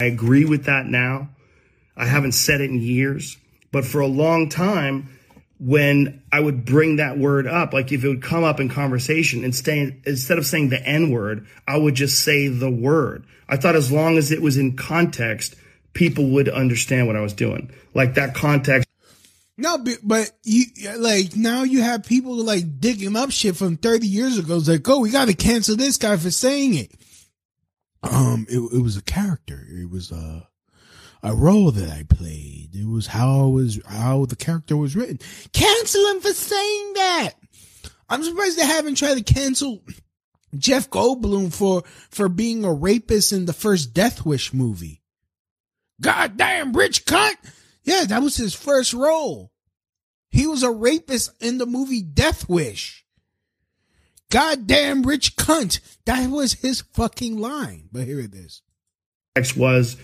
I 0.00 0.06
agree 0.06 0.44
with 0.44 0.64
that 0.64 0.86
now. 0.86 1.30
I 1.96 2.06
haven't 2.06 2.32
said 2.32 2.60
it 2.60 2.70
in 2.70 2.80
years, 2.80 3.36
but 3.70 3.84
for 3.84 4.00
a 4.00 4.06
long 4.06 4.48
time, 4.48 5.10
when 5.58 6.22
I 6.32 6.40
would 6.40 6.64
bring 6.64 6.96
that 6.96 7.18
word 7.18 7.46
up, 7.46 7.74
like 7.74 7.92
if 7.92 8.02
it 8.02 8.08
would 8.08 8.22
come 8.22 8.44
up 8.44 8.60
in 8.60 8.70
conversation 8.70 9.44
and 9.44 9.54
stay, 9.54 10.00
instead 10.06 10.38
of 10.38 10.46
saying 10.46 10.70
the 10.70 10.82
N 10.82 11.10
word, 11.10 11.46
I 11.68 11.76
would 11.76 11.94
just 11.94 12.24
say 12.24 12.48
the 12.48 12.70
word. 12.70 13.26
I 13.46 13.58
thought 13.58 13.76
as 13.76 13.92
long 13.92 14.16
as 14.16 14.32
it 14.32 14.40
was 14.40 14.56
in 14.56 14.76
context, 14.76 15.54
people 15.92 16.30
would 16.30 16.48
understand 16.48 17.06
what 17.06 17.16
I 17.16 17.20
was 17.20 17.34
doing. 17.34 17.70
Like 17.92 18.14
that 18.14 18.34
context 18.34 18.88
No, 19.60 19.76
but, 19.76 19.98
but 20.02 20.30
you 20.42 20.64
like 20.96 21.36
now 21.36 21.64
you 21.64 21.82
have 21.82 22.04
people 22.04 22.34
like 22.36 22.80
digging 22.80 23.14
up 23.14 23.30
shit 23.30 23.56
from 23.56 23.76
30 23.76 24.06
years 24.06 24.38
ago. 24.38 24.56
It's 24.56 24.68
like, 24.68 24.88
oh, 24.88 25.00
we 25.00 25.10
got 25.10 25.28
to 25.28 25.34
cancel 25.34 25.76
this 25.76 25.98
guy 25.98 26.16
for 26.16 26.30
saying 26.30 26.74
it. 26.74 26.92
Um, 28.02 28.46
it, 28.48 28.58
it 28.58 28.82
was 28.82 28.96
a 28.96 29.02
character. 29.02 29.66
It 29.68 29.90
was 29.90 30.10
a 30.10 30.48
a 31.22 31.34
role 31.34 31.70
that 31.72 31.90
I 31.90 32.04
played. 32.04 32.70
It 32.74 32.86
was 32.86 33.08
how 33.08 33.48
it 33.48 33.50
was 33.50 33.80
how 33.86 34.24
the 34.24 34.36
character 34.36 34.78
was 34.78 34.96
written. 34.96 35.18
Cancel 35.52 36.06
him 36.06 36.20
for 36.20 36.32
saying 36.32 36.92
that. 36.94 37.32
I'm 38.08 38.24
surprised 38.24 38.58
they 38.58 38.64
haven't 38.64 38.94
tried 38.94 39.24
to 39.24 39.34
cancel 39.34 39.82
Jeff 40.56 40.88
Goldblum 40.88 41.52
for 41.52 41.82
for 42.08 42.30
being 42.30 42.64
a 42.64 42.72
rapist 42.72 43.34
in 43.34 43.44
the 43.44 43.52
first 43.52 43.92
Death 43.92 44.24
Wish 44.24 44.54
movie. 44.54 45.02
Goddamn 46.00 46.72
rich 46.72 47.04
cunt. 47.04 47.36
Yeah, 47.82 48.04
that 48.04 48.22
was 48.22 48.36
his 48.36 48.54
first 48.54 48.92
role. 48.92 49.52
He 50.30 50.46
was 50.46 50.62
a 50.62 50.70
rapist 50.70 51.30
in 51.42 51.58
the 51.58 51.66
movie 51.66 52.02
Death 52.02 52.48
Wish. 52.48 53.04
Goddamn 54.30 55.02
rich 55.02 55.36
cunt. 55.36 55.80
That 56.04 56.30
was 56.30 56.54
his 56.54 56.82
fucking 56.92 57.38
line. 57.38 57.88
But 57.90 58.04
here 58.04 58.20
it 58.20 58.34
is. 58.34 58.62
Next 59.34 59.56
was 59.56 59.96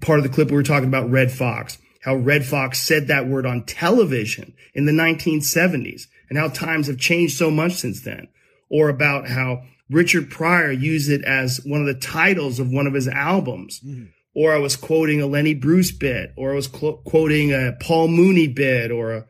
part 0.00 0.18
of 0.18 0.22
the 0.22 0.30
clip 0.30 0.48
we 0.48 0.56
were 0.56 0.62
talking 0.62 0.88
about 0.88 1.10
Redd 1.10 1.30
Foxx, 1.30 1.78
how 2.02 2.16
Redd 2.16 2.44
Foxx 2.44 2.80
said 2.80 3.08
that 3.08 3.26
word 3.26 3.46
on 3.46 3.64
television 3.64 4.54
in 4.74 4.86
the 4.86 4.92
1970s 4.92 6.06
and 6.28 6.38
how 6.38 6.48
times 6.48 6.86
have 6.86 6.98
changed 6.98 7.36
so 7.36 7.50
much 7.50 7.74
since 7.74 8.02
then. 8.02 8.28
Or 8.68 8.88
about 8.88 9.28
how 9.28 9.62
Richard 9.90 10.30
Pryor 10.30 10.72
used 10.72 11.10
it 11.10 11.24
as 11.24 11.60
one 11.64 11.80
of 11.80 11.86
the 11.86 11.94
titles 11.94 12.58
of 12.58 12.70
one 12.70 12.86
of 12.86 12.94
his 12.94 13.08
albums. 13.08 13.80
Mm-hmm. 13.80 14.06
Or 14.36 14.54
I 14.54 14.58
was 14.58 14.76
quoting 14.76 15.22
a 15.22 15.26
Lenny 15.26 15.54
Bruce 15.54 15.92
bit, 15.92 16.34
or 16.36 16.52
I 16.52 16.54
was 16.54 16.68
clo- 16.68 17.00
quoting 17.06 17.54
a 17.54 17.72
Paul 17.80 18.08
Mooney 18.08 18.48
bit, 18.48 18.90
or 18.90 19.12
a, 19.12 19.26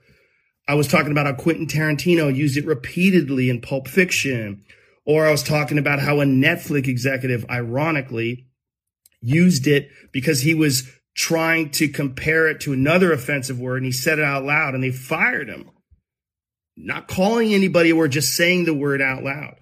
I 0.66 0.74
was 0.74 0.88
talking 0.88 1.12
about 1.12 1.26
how 1.26 1.34
Quentin 1.34 1.68
Tarantino 1.68 2.34
used 2.34 2.56
it 2.56 2.66
repeatedly 2.66 3.48
in 3.48 3.60
Pulp 3.60 3.86
Fiction. 3.86 4.64
Or 5.04 5.24
I 5.24 5.30
was 5.30 5.44
talking 5.44 5.78
about 5.78 6.00
how 6.00 6.20
a 6.20 6.24
Netflix 6.24 6.88
executive, 6.88 7.46
ironically, 7.48 8.48
used 9.20 9.68
it 9.68 9.90
because 10.12 10.40
he 10.40 10.54
was 10.54 10.90
trying 11.14 11.70
to 11.70 11.86
compare 11.88 12.48
it 12.48 12.60
to 12.62 12.72
another 12.72 13.12
offensive 13.12 13.60
word 13.60 13.76
and 13.76 13.86
he 13.86 13.92
said 13.92 14.18
it 14.18 14.24
out 14.24 14.44
loud 14.44 14.74
and 14.74 14.82
they 14.82 14.90
fired 14.90 15.48
him. 15.48 15.70
Not 16.76 17.06
calling 17.06 17.54
anybody 17.54 17.92
or 17.92 18.08
just 18.08 18.36
saying 18.36 18.64
the 18.64 18.74
word 18.74 19.00
out 19.00 19.22
loud. 19.22 19.54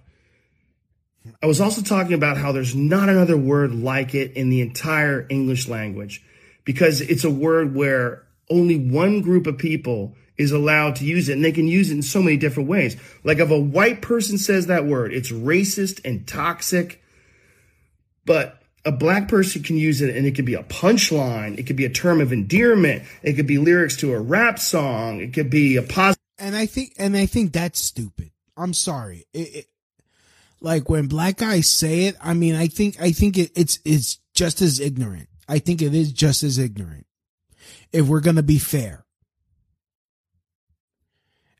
I 1.41 1.47
was 1.47 1.61
also 1.61 1.81
talking 1.81 2.13
about 2.13 2.37
how 2.37 2.51
there's 2.51 2.75
not 2.75 3.09
another 3.09 3.37
word 3.37 3.73
like 3.73 4.15
it 4.15 4.33
in 4.33 4.49
the 4.49 4.61
entire 4.61 5.25
English 5.29 5.67
language 5.67 6.23
because 6.63 7.01
it's 7.01 7.23
a 7.23 7.29
word 7.29 7.75
where 7.75 8.23
only 8.49 8.77
one 8.77 9.21
group 9.21 9.47
of 9.47 9.57
people 9.57 10.15
is 10.37 10.51
allowed 10.51 10.97
to 10.97 11.05
use 11.05 11.29
it, 11.29 11.33
and 11.33 11.45
they 11.45 11.51
can 11.51 11.67
use 11.67 11.89
it 11.89 11.95
in 11.95 12.01
so 12.01 12.21
many 12.21 12.35
different 12.35 12.67
ways. 12.67 12.97
Like 13.23 13.39
if 13.39 13.49
a 13.49 13.59
white 13.59 14.01
person 14.01 14.37
says 14.37 14.67
that 14.67 14.85
word, 14.85 15.13
it's 15.13 15.31
racist 15.31 16.01
and 16.03 16.27
toxic, 16.27 17.01
but 18.25 18.61
a 18.83 18.91
black 18.91 19.27
person 19.27 19.63
can 19.63 19.77
use 19.77 20.01
it 20.01 20.15
and 20.15 20.27
it 20.27 20.35
could 20.35 20.45
be 20.45 20.53
a 20.53 20.63
punchline. 20.63 21.57
It 21.57 21.63
could 21.63 21.75
be 21.75 21.85
a 21.85 21.89
term 21.89 22.21
of 22.21 22.31
endearment. 22.31 23.03
It 23.23 23.33
could 23.33 23.47
be 23.47 23.57
lyrics 23.57 23.97
to 23.97 24.13
a 24.13 24.19
rap 24.19 24.59
song. 24.59 25.21
It 25.21 25.33
could 25.33 25.49
be 25.49 25.77
a 25.77 25.81
positive. 25.81 26.21
and 26.37 26.55
I 26.55 26.67
think 26.67 26.93
and 26.97 27.17
I 27.17 27.25
think 27.25 27.51
that's 27.51 27.79
stupid. 27.79 28.31
I'm 28.55 28.73
sorry. 28.73 29.25
It, 29.33 29.55
it, 29.55 29.65
like 30.65 30.89
when 30.89 31.05
black 31.05 31.37
guys 31.37 31.69
say 31.69 32.05
it, 32.05 32.15
I 32.19 32.33
mean, 32.33 32.55
I 32.55 32.67
think 32.67 32.99
I 32.99 33.11
think 33.11 33.37
it, 33.37 33.51
it's 33.55 33.77
it's 33.85 34.19
just 34.33 34.61
as 34.61 34.79
ignorant. 34.79 35.29
I 35.47 35.59
think 35.59 35.83
it 35.83 35.93
is 35.93 36.11
just 36.11 36.41
as 36.41 36.57
ignorant. 36.57 37.05
If 37.93 38.07
we're 38.07 38.19
gonna 38.19 38.43
be 38.43 38.57
fair. 38.57 39.05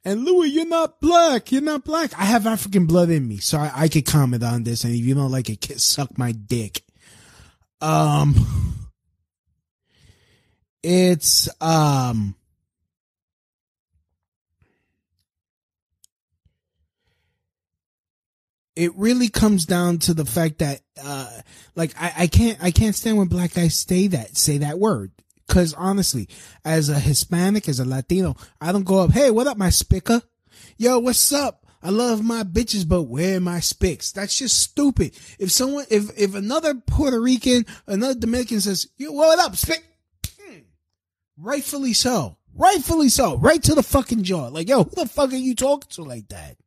And 0.03 0.25
Louis, 0.25 0.49
you're 0.49 0.67
not 0.67 0.99
black. 0.99 1.51
You're 1.51 1.61
not 1.61 1.83
black. 1.83 2.17
I 2.17 2.25
have 2.25 2.47
African 2.47 2.87
blood 2.87 3.09
in 3.11 3.27
me, 3.27 3.37
so 3.37 3.59
I, 3.59 3.71
I 3.75 3.87
could 3.89 4.05
comment 4.07 4.43
on 4.43 4.63
this. 4.63 4.83
And 4.83 4.93
if 4.93 5.01
you 5.01 5.13
don't 5.13 5.31
like 5.31 5.49
it, 5.49 5.79
suck 5.79 6.17
my 6.17 6.31
dick. 6.31 6.81
Um, 7.81 8.35
it's 10.83 11.47
um. 11.61 12.35
It 18.75 18.95
really 18.95 19.29
comes 19.29 19.65
down 19.65 19.99
to 19.99 20.13
the 20.13 20.25
fact 20.25 20.59
that 20.59 20.81
uh 21.03 21.29
like 21.75 21.93
I, 21.99 22.13
I 22.19 22.27
can't 22.27 22.57
I 22.61 22.71
can't 22.71 22.95
stand 22.95 23.17
when 23.17 23.27
black 23.27 23.53
guys 23.53 23.77
say 23.77 24.07
that 24.07 24.37
say 24.37 24.59
that 24.59 24.79
word. 24.79 25.11
Cause 25.47 25.73
honestly, 25.75 26.27
as 26.63 26.89
a 26.89 26.99
Hispanic, 26.99 27.69
as 27.69 27.79
a 27.79 27.85
Latino, 27.85 28.35
I 28.59 28.71
don't 28.71 28.83
go 28.83 29.01
up, 29.01 29.11
hey, 29.11 29.29
what 29.29 29.45
up, 29.45 29.57
my 29.57 29.67
spicker? 29.67 30.23
Yo, 30.77 30.97
what's 30.97 31.31
up? 31.31 31.65
I 31.83 31.89
love 31.89 32.23
my 32.23 32.41
bitches, 32.41 32.87
but 32.87 33.03
where 33.03 33.39
my 33.39 33.59
spicks? 33.59 34.11
That's 34.11 34.39
just 34.39 34.57
stupid. 34.57 35.15
If 35.37 35.51
someone 35.51 35.85
if 35.91 36.09
if 36.17 36.33
another 36.33 36.73
Puerto 36.73 37.21
Rican, 37.21 37.67
another 37.85 38.19
Dominican 38.19 38.59
says, 38.59 38.87
Yo, 38.97 39.11
what 39.11 39.37
up, 39.37 39.55
spick? 39.55 39.85
Hmm. 40.41 40.59
Rightfully 41.37 41.93
so. 41.93 42.37
Rightfully 42.55 43.09
so. 43.09 43.37
Right 43.37 43.61
to 43.63 43.75
the 43.75 43.83
fucking 43.83 44.23
jaw. 44.23 44.47
Like, 44.47 44.67
yo, 44.67 44.83
who 44.83 44.95
the 44.95 45.07
fuck 45.07 45.31
are 45.31 45.35
you 45.35 45.53
talking 45.53 45.89
to 45.91 46.03
like 46.03 46.27
that? 46.29 46.57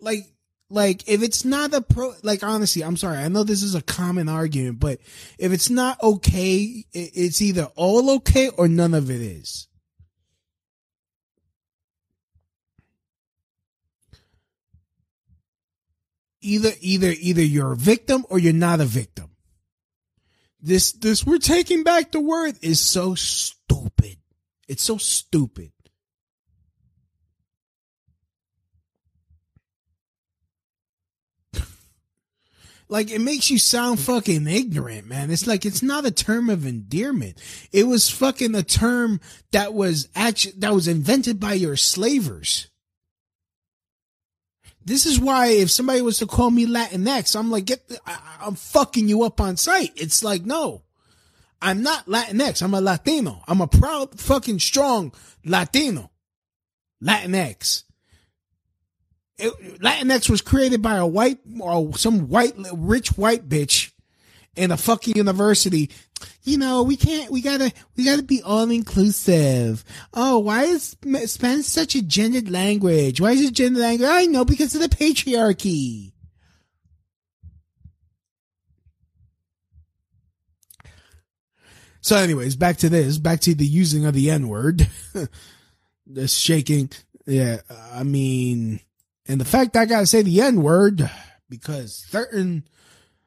Like 0.00 0.26
like 0.70 1.08
if 1.08 1.22
it's 1.22 1.44
not 1.44 1.74
a 1.74 1.80
pro 1.80 2.14
like 2.22 2.42
honestly 2.42 2.82
i'm 2.82 2.96
sorry 2.96 3.18
i 3.18 3.28
know 3.28 3.44
this 3.44 3.62
is 3.62 3.74
a 3.74 3.82
common 3.82 4.28
argument 4.28 4.80
but 4.80 4.98
if 5.38 5.52
it's 5.52 5.70
not 5.70 6.02
okay 6.02 6.84
it's 6.92 7.42
either 7.42 7.68
all 7.76 8.10
okay 8.10 8.48
or 8.48 8.68
none 8.68 8.94
of 8.94 9.10
it 9.10 9.20
is. 9.20 9.68
Either 16.40 16.72
either 16.80 17.14
either 17.18 17.42
you're 17.42 17.72
a 17.72 17.76
victim 17.76 18.26
or 18.28 18.38
you're 18.38 18.52
not 18.52 18.80
a 18.80 18.84
victim. 18.84 19.30
This 20.60 20.92
this 20.92 21.24
we're 21.24 21.38
taking 21.38 21.84
back 21.84 22.12
the 22.12 22.20
word 22.20 22.58
is 22.60 22.80
so 22.80 23.14
stupid. 23.14 24.18
It's 24.68 24.82
so 24.82 24.98
stupid 24.98 25.72
Like 32.88 33.10
it 33.10 33.20
makes 33.20 33.50
you 33.50 33.58
sound 33.58 33.98
fucking 34.00 34.46
ignorant, 34.46 35.06
man. 35.06 35.30
It's 35.30 35.46
like 35.46 35.64
it's 35.64 35.82
not 35.82 36.04
a 36.04 36.10
term 36.10 36.50
of 36.50 36.66
endearment. 36.66 37.38
It 37.72 37.84
was 37.84 38.10
fucking 38.10 38.54
a 38.54 38.62
term 38.62 39.20
that 39.52 39.72
was 39.72 40.08
actually 40.14 40.54
that 40.58 40.74
was 40.74 40.86
invented 40.86 41.40
by 41.40 41.54
your 41.54 41.76
slavers. 41.76 42.68
This 44.84 45.06
is 45.06 45.18
why 45.18 45.46
if 45.46 45.70
somebody 45.70 46.02
was 46.02 46.18
to 46.18 46.26
call 46.26 46.50
me 46.50 46.66
Latinx, 46.66 47.34
I'm 47.34 47.50
like, 47.50 47.64
get, 47.64 47.90
I, 48.06 48.18
I'm 48.42 48.54
fucking 48.54 49.08
you 49.08 49.22
up 49.22 49.40
on 49.40 49.56
sight. 49.56 49.92
It's 49.96 50.22
like, 50.22 50.44
no, 50.44 50.82
I'm 51.62 51.82
not 51.82 52.04
Latinx. 52.04 52.62
I'm 52.62 52.74
a 52.74 52.82
Latino. 52.82 53.42
I'm 53.48 53.62
a 53.62 53.66
proud, 53.66 54.20
fucking 54.20 54.58
strong 54.58 55.14
Latino. 55.42 56.10
Latinx. 57.02 57.84
It, 59.38 59.80
Latinx 59.80 60.30
was 60.30 60.40
created 60.40 60.80
by 60.80 60.96
a 60.96 61.06
white 61.06 61.38
or 61.58 61.96
some 61.96 62.28
white 62.28 62.54
rich 62.72 63.16
white 63.18 63.48
bitch 63.48 63.90
in 64.56 64.70
a 64.70 64.76
fucking 64.76 65.16
university. 65.16 65.90
You 66.44 66.58
know, 66.58 66.82
we 66.82 66.96
can't, 66.96 67.30
we 67.30 67.42
gotta, 67.42 67.72
we 67.96 68.04
gotta 68.04 68.22
be 68.22 68.42
all 68.42 68.70
inclusive. 68.70 69.84
Oh, 70.12 70.38
why 70.38 70.64
is 70.64 70.96
Spanish 71.26 71.66
such 71.66 71.94
a 71.94 72.02
gendered 72.02 72.50
language? 72.50 73.20
Why 73.20 73.32
is 73.32 73.42
it 73.42 73.54
gendered 73.54 73.82
language? 73.82 74.08
I 74.08 74.26
know 74.26 74.44
because 74.44 74.74
of 74.74 74.80
the 74.80 74.88
patriarchy. 74.88 76.12
So 82.00 82.16
anyways, 82.16 82.56
back 82.56 82.76
to 82.78 82.90
this, 82.90 83.16
back 83.16 83.40
to 83.40 83.54
the 83.54 83.64
using 83.64 84.04
of 84.04 84.12
the 84.12 84.30
N 84.30 84.48
word, 84.48 84.86
the 86.06 86.28
shaking. 86.28 86.90
Yeah. 87.26 87.60
I 87.94 88.02
mean, 88.02 88.80
and 89.26 89.40
the 89.40 89.44
fact 89.44 89.76
I 89.76 89.86
gotta 89.86 90.06
say 90.06 90.22
the 90.22 90.40
N 90.40 90.62
word 90.62 91.10
because 91.48 92.04
certain 92.08 92.66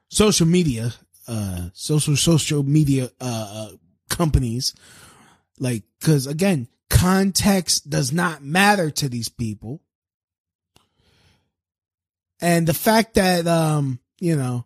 social 0.09 0.47
media, 0.47 0.93
uh, 1.27 1.69
social, 1.73 2.15
social 2.15 2.63
media, 2.63 3.09
uh, 3.19 3.69
companies, 4.09 4.73
like, 5.59 5.83
cause 6.01 6.27
again, 6.27 6.67
context 6.89 7.89
does 7.89 8.11
not 8.11 8.43
matter 8.43 8.89
to 8.91 9.09
these 9.09 9.29
people. 9.29 9.81
And 12.39 12.67
the 12.67 12.73
fact 12.73 13.15
that, 13.15 13.47
um, 13.47 13.99
you 14.19 14.35
know, 14.35 14.65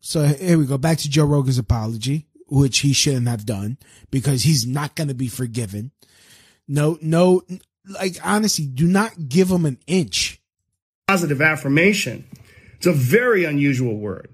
so 0.00 0.24
here 0.24 0.58
we 0.58 0.66
go 0.66 0.78
back 0.78 0.98
to 0.98 1.10
Joe 1.10 1.24
Rogan's 1.24 1.58
apology, 1.58 2.26
which 2.48 2.80
he 2.80 2.92
shouldn't 2.92 3.28
have 3.28 3.46
done 3.46 3.78
because 4.10 4.42
he's 4.42 4.66
not 4.66 4.96
to 4.96 5.14
be 5.14 5.28
forgiven. 5.28 5.92
No, 6.66 6.98
no, 7.00 7.42
like 7.86 8.16
honestly, 8.24 8.66
do 8.66 8.86
not 8.86 9.28
give 9.28 9.50
him 9.50 9.64
an 9.64 9.78
inch. 9.86 10.41
Positive 11.12 11.42
affirmation. 11.42 12.24
It's 12.78 12.86
a 12.86 12.92
very 12.92 13.44
unusual 13.44 13.98
word, 13.98 14.30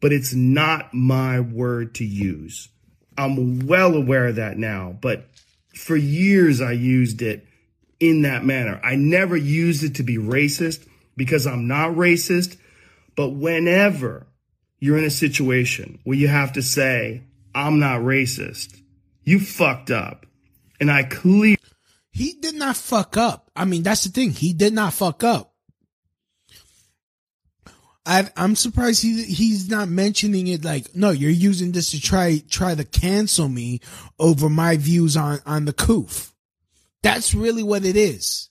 but 0.00 0.14
it's 0.14 0.32
not 0.32 0.94
my 0.94 1.40
word 1.40 1.96
to 1.96 2.06
use. 2.06 2.70
I'm 3.18 3.66
well 3.66 3.94
aware 3.94 4.28
of 4.28 4.36
that 4.36 4.56
now, 4.56 4.96
but 4.98 5.28
for 5.74 5.94
years 5.94 6.62
I 6.62 6.72
used 6.72 7.20
it 7.20 7.46
in 8.00 8.22
that 8.22 8.46
manner. 8.46 8.80
I 8.82 8.94
never 8.94 9.36
used 9.36 9.84
it 9.84 9.96
to 9.96 10.02
be 10.02 10.16
racist 10.16 10.88
because 11.18 11.46
I'm 11.46 11.68
not 11.68 11.90
racist, 11.90 12.56
but 13.14 13.28
whenever 13.28 14.26
you're 14.78 14.96
in 14.96 15.04
a 15.04 15.10
situation 15.10 15.98
where 16.04 16.16
you 16.16 16.28
have 16.28 16.54
to 16.54 16.62
say, 16.62 17.24
I'm 17.54 17.78
not 17.78 18.00
racist, 18.00 18.74
you 19.22 19.38
fucked 19.38 19.90
up. 19.90 20.24
And 20.80 20.90
I 20.90 21.02
clearly 21.02 21.58
He 22.10 22.38
did 22.40 22.54
not 22.54 22.78
fuck 22.78 23.18
up. 23.18 23.50
I 23.54 23.66
mean, 23.66 23.82
that's 23.82 24.04
the 24.04 24.10
thing. 24.10 24.30
He 24.30 24.54
did 24.54 24.72
not 24.72 24.94
fuck 24.94 25.22
up. 25.22 25.51
I, 28.04 28.28
I'm 28.36 28.56
surprised 28.56 29.02
he 29.02 29.22
he's 29.22 29.70
not 29.70 29.88
mentioning 29.88 30.48
it. 30.48 30.64
Like, 30.64 30.94
no, 30.94 31.10
you're 31.10 31.30
using 31.30 31.72
this 31.72 31.92
to 31.92 32.00
try 32.00 32.42
try 32.50 32.74
to 32.74 32.84
cancel 32.84 33.48
me 33.48 33.80
over 34.18 34.48
my 34.48 34.76
views 34.76 35.16
on 35.16 35.40
on 35.46 35.66
the 35.66 35.72
coof. 35.72 36.34
That's 37.02 37.34
really 37.34 37.62
what 37.62 37.84
it 37.84 37.96
is, 37.96 38.50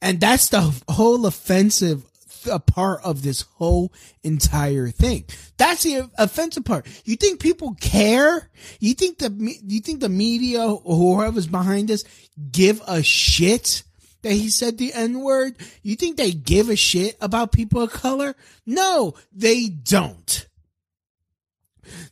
and 0.00 0.18
that's 0.18 0.48
the 0.48 0.74
whole 0.88 1.26
offensive 1.26 2.04
th- 2.44 2.66
part 2.66 3.00
of 3.04 3.22
this 3.22 3.42
whole 3.42 3.92
entire 4.22 4.88
thing. 4.88 5.24
That's 5.58 5.82
the 5.82 6.08
offensive 6.16 6.64
part. 6.64 6.86
You 7.04 7.16
think 7.16 7.40
people 7.40 7.74
care? 7.80 8.50
You 8.80 8.94
think 8.94 9.18
the 9.18 9.30
you 9.66 9.80
think 9.80 10.00
the 10.00 10.08
media 10.08 10.62
or 10.62 10.96
whoever's 10.96 11.46
behind 11.46 11.88
this 11.88 12.04
give 12.50 12.80
a 12.86 13.02
shit 13.02 13.82
that 14.26 14.32
he 14.32 14.50
said 14.50 14.76
the 14.76 14.92
N 14.92 15.20
word? 15.20 15.56
You 15.82 15.96
think 15.96 16.16
they 16.16 16.32
give 16.32 16.68
a 16.68 16.76
shit 16.76 17.16
about 17.20 17.52
people 17.52 17.80
of 17.80 17.92
color? 17.92 18.34
No, 18.66 19.14
they 19.32 19.68
don't. 19.68 20.48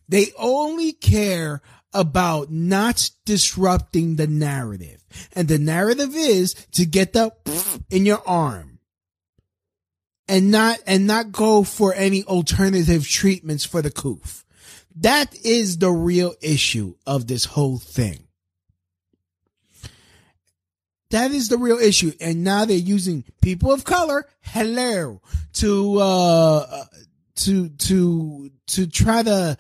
They 0.09 0.29
only 0.39 0.93
care 0.93 1.61
about 1.93 2.51
not 2.51 3.11
disrupting 3.25 4.17
the 4.17 4.27
narrative. 4.27 5.05
And 5.35 5.49
the 5.49 5.59
narrative 5.59 6.15
is 6.15 6.55
to 6.73 6.85
get 6.85 7.13
the 7.13 7.33
in 7.91 8.07
your 8.07 8.23
arm 8.27 8.79
and 10.29 10.51
not, 10.51 10.79
and 10.87 11.07
not 11.07 11.33
go 11.33 11.63
for 11.63 11.95
any 11.95 12.25
alternative 12.25 13.09
treatments 13.09 13.65
for 13.65 13.83
the 13.83 13.91
coof. 13.91 14.45
That 14.97 15.35
is 15.45 15.79
the 15.79 15.91
real 15.91 16.35
issue 16.41 16.95
of 17.07 17.27
this 17.27 17.45
whole 17.45 17.79
thing. 17.79 18.24
That 21.15 21.31
is 21.31 21.49
the 21.49 21.59
real 21.59 21.79
issue. 21.79 22.11
And 22.21 22.43
now 22.43 22.65
they're 22.65 22.77
using 22.77 23.23
people 23.41 23.71
of 23.71 23.85
color, 23.85 24.27
hello, 24.41 25.23
to, 25.53 25.99
uh, 26.01 26.85
to, 27.37 27.69
to, 27.69 28.51
to 28.67 28.87
try 28.89 29.23
to, 29.23 29.57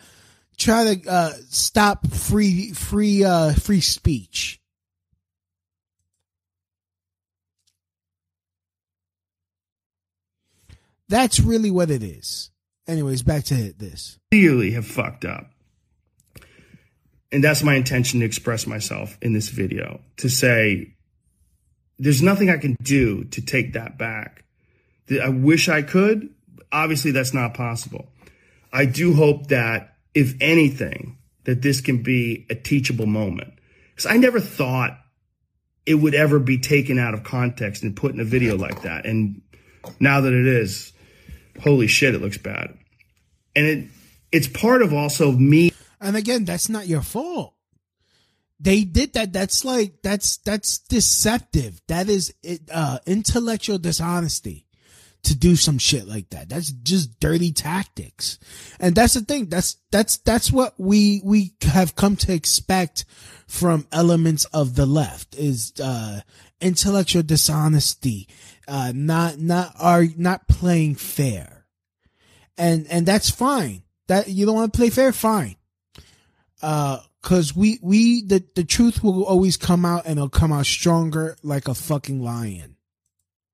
try 0.59 0.97
to 0.97 1.09
uh, 1.09 1.31
stop 1.51 2.09
free 2.09 2.73
free 2.73 3.23
uh, 3.23 3.53
free 3.53 3.81
speech. 3.81 4.61
That's 11.09 11.39
really 11.39 11.71
what 11.71 11.89
it 11.89 12.03
is. 12.03 12.51
Anyways, 12.89 13.23
back 13.23 13.45
to 13.45 13.73
this. 13.75 14.19
clearly 14.33 14.73
have 14.73 14.89
fucked 14.89 15.25
up. 15.25 15.53
And 17.31 17.45
that's 17.45 17.63
my 17.63 17.77
intention 17.77 18.19
to 18.19 18.27
express 18.27 18.67
myself 18.67 19.17
in 19.23 19.35
this 19.35 19.51
video 19.51 20.01
to 20.17 20.29
say 20.29 20.95
there's 21.99 22.23
nothing 22.23 22.51
I 22.51 22.59
can 22.59 22.77
do 22.83 23.25
to 23.25 23.41
take 23.41 23.75
that 23.75 23.99
back. 23.99 24.45
I 25.23 25.29
wish 25.29 25.69
I 25.69 25.83
could. 25.83 26.35
Obviously, 26.73 27.11
that's 27.11 27.35
not 27.35 27.55
possible. 27.55 28.09
I 28.73 28.87
do 28.87 29.15
hope 29.15 29.49
that, 29.49 29.97
if 30.15 30.35
anything, 30.41 31.19
that 31.45 31.63
this 31.63 31.81
can 31.81 32.03
be 32.03 32.47
a 32.51 32.55
teachable 32.55 33.07
moment. 33.07 33.55
Because 33.91 34.07
I 34.07 34.17
never 34.17 34.41
thought 34.41 34.99
it 35.87 35.95
would 35.95 36.15
ever 36.15 36.39
be 36.39 36.59
taken 36.59 36.99
out 36.99 37.15
of 37.15 37.23
context 37.23 37.83
and 37.83 37.95
put 37.95 38.13
in 38.13 38.21
a 38.21 38.25
video 38.25 38.57
like 38.57 38.83
that. 38.83 39.07
And 39.07 39.43
now 40.01 40.23
that 40.23 40.33
it 40.33 40.47
is, 40.47 40.93
holy 41.63 41.87
shit, 41.87 42.15
it 42.15 42.23
looks 42.23 42.39
bad. 42.39 42.77
And 43.55 43.67
it 43.67 43.89
it's 44.33 44.49
part 44.49 44.83
of 44.83 44.93
also 44.93 45.31
me 45.31 45.71
And 46.01 46.17
again, 46.17 46.45
that's 46.45 46.69
not 46.69 46.87
your 46.87 47.03
fault. 47.03 47.54
They 48.61 48.85
did 48.85 49.15
that. 49.15 49.33
That's 49.33 49.65
like 49.65 50.03
that's 50.03 50.39
that's 50.39 50.79
deceptive. 50.79 51.81
That 51.89 52.09
is 52.09 52.33
uh 52.73 52.99
intellectual 53.07 53.79
dishonesty 53.79 54.67
to 55.25 55.35
do 55.35 55.57
some 55.57 55.79
shit 55.79 56.07
like 56.07 56.31
that. 56.31 56.49
That's 56.49 56.71
just 56.71 57.19
dirty 57.19 57.51
tactics. 57.51 58.39
And 58.79 58.95
that's 58.95 59.15
the 59.15 59.23
thing. 59.23 59.47
That's 59.47 59.77
that's 59.91 60.19
that's 60.19 60.53
what 60.53 60.75
we 60.79 61.21
we 61.25 61.55
have 61.63 61.97
come 61.97 62.17
to 62.17 62.33
expect 62.33 63.05
from 63.47 63.87
elements 63.91 64.45
of 64.47 64.77
the 64.77 64.87
left 64.87 65.35
is 65.35 65.73
uh 65.83 66.21
intellectual 66.61 67.23
dishonesty, 67.23 68.29
uh 68.69 68.93
not 68.95 69.39
not 69.39 69.75
are 69.79 70.05
not 70.17 70.47
playing 70.47 70.95
fair. 70.95 71.67
And 72.57 72.87
and 72.89 73.05
that's 73.05 73.31
fine. 73.31 73.83
That 74.07 74.29
you 74.29 74.47
don't 74.47 74.55
want 74.55 74.73
to 74.73 74.77
play 74.77 74.91
fair, 74.91 75.13
fine. 75.13 75.57
Uh 76.63 77.01
cause 77.25 77.57
we 77.57 77.79
we 77.83 78.23
the 78.23 78.45
the 78.55 78.65
truth 78.65 79.03
will 79.03 79.25
always 79.25 79.57
come 79.57 79.85
out 79.85 80.05
and 80.05 80.19
it'll 80.19 80.29
come 80.29 80.53
out 80.53 80.67
stronger 80.67 81.37
like 81.43 81.67
a 81.67 81.75
fucking 81.75 82.23
lion. 82.23 82.77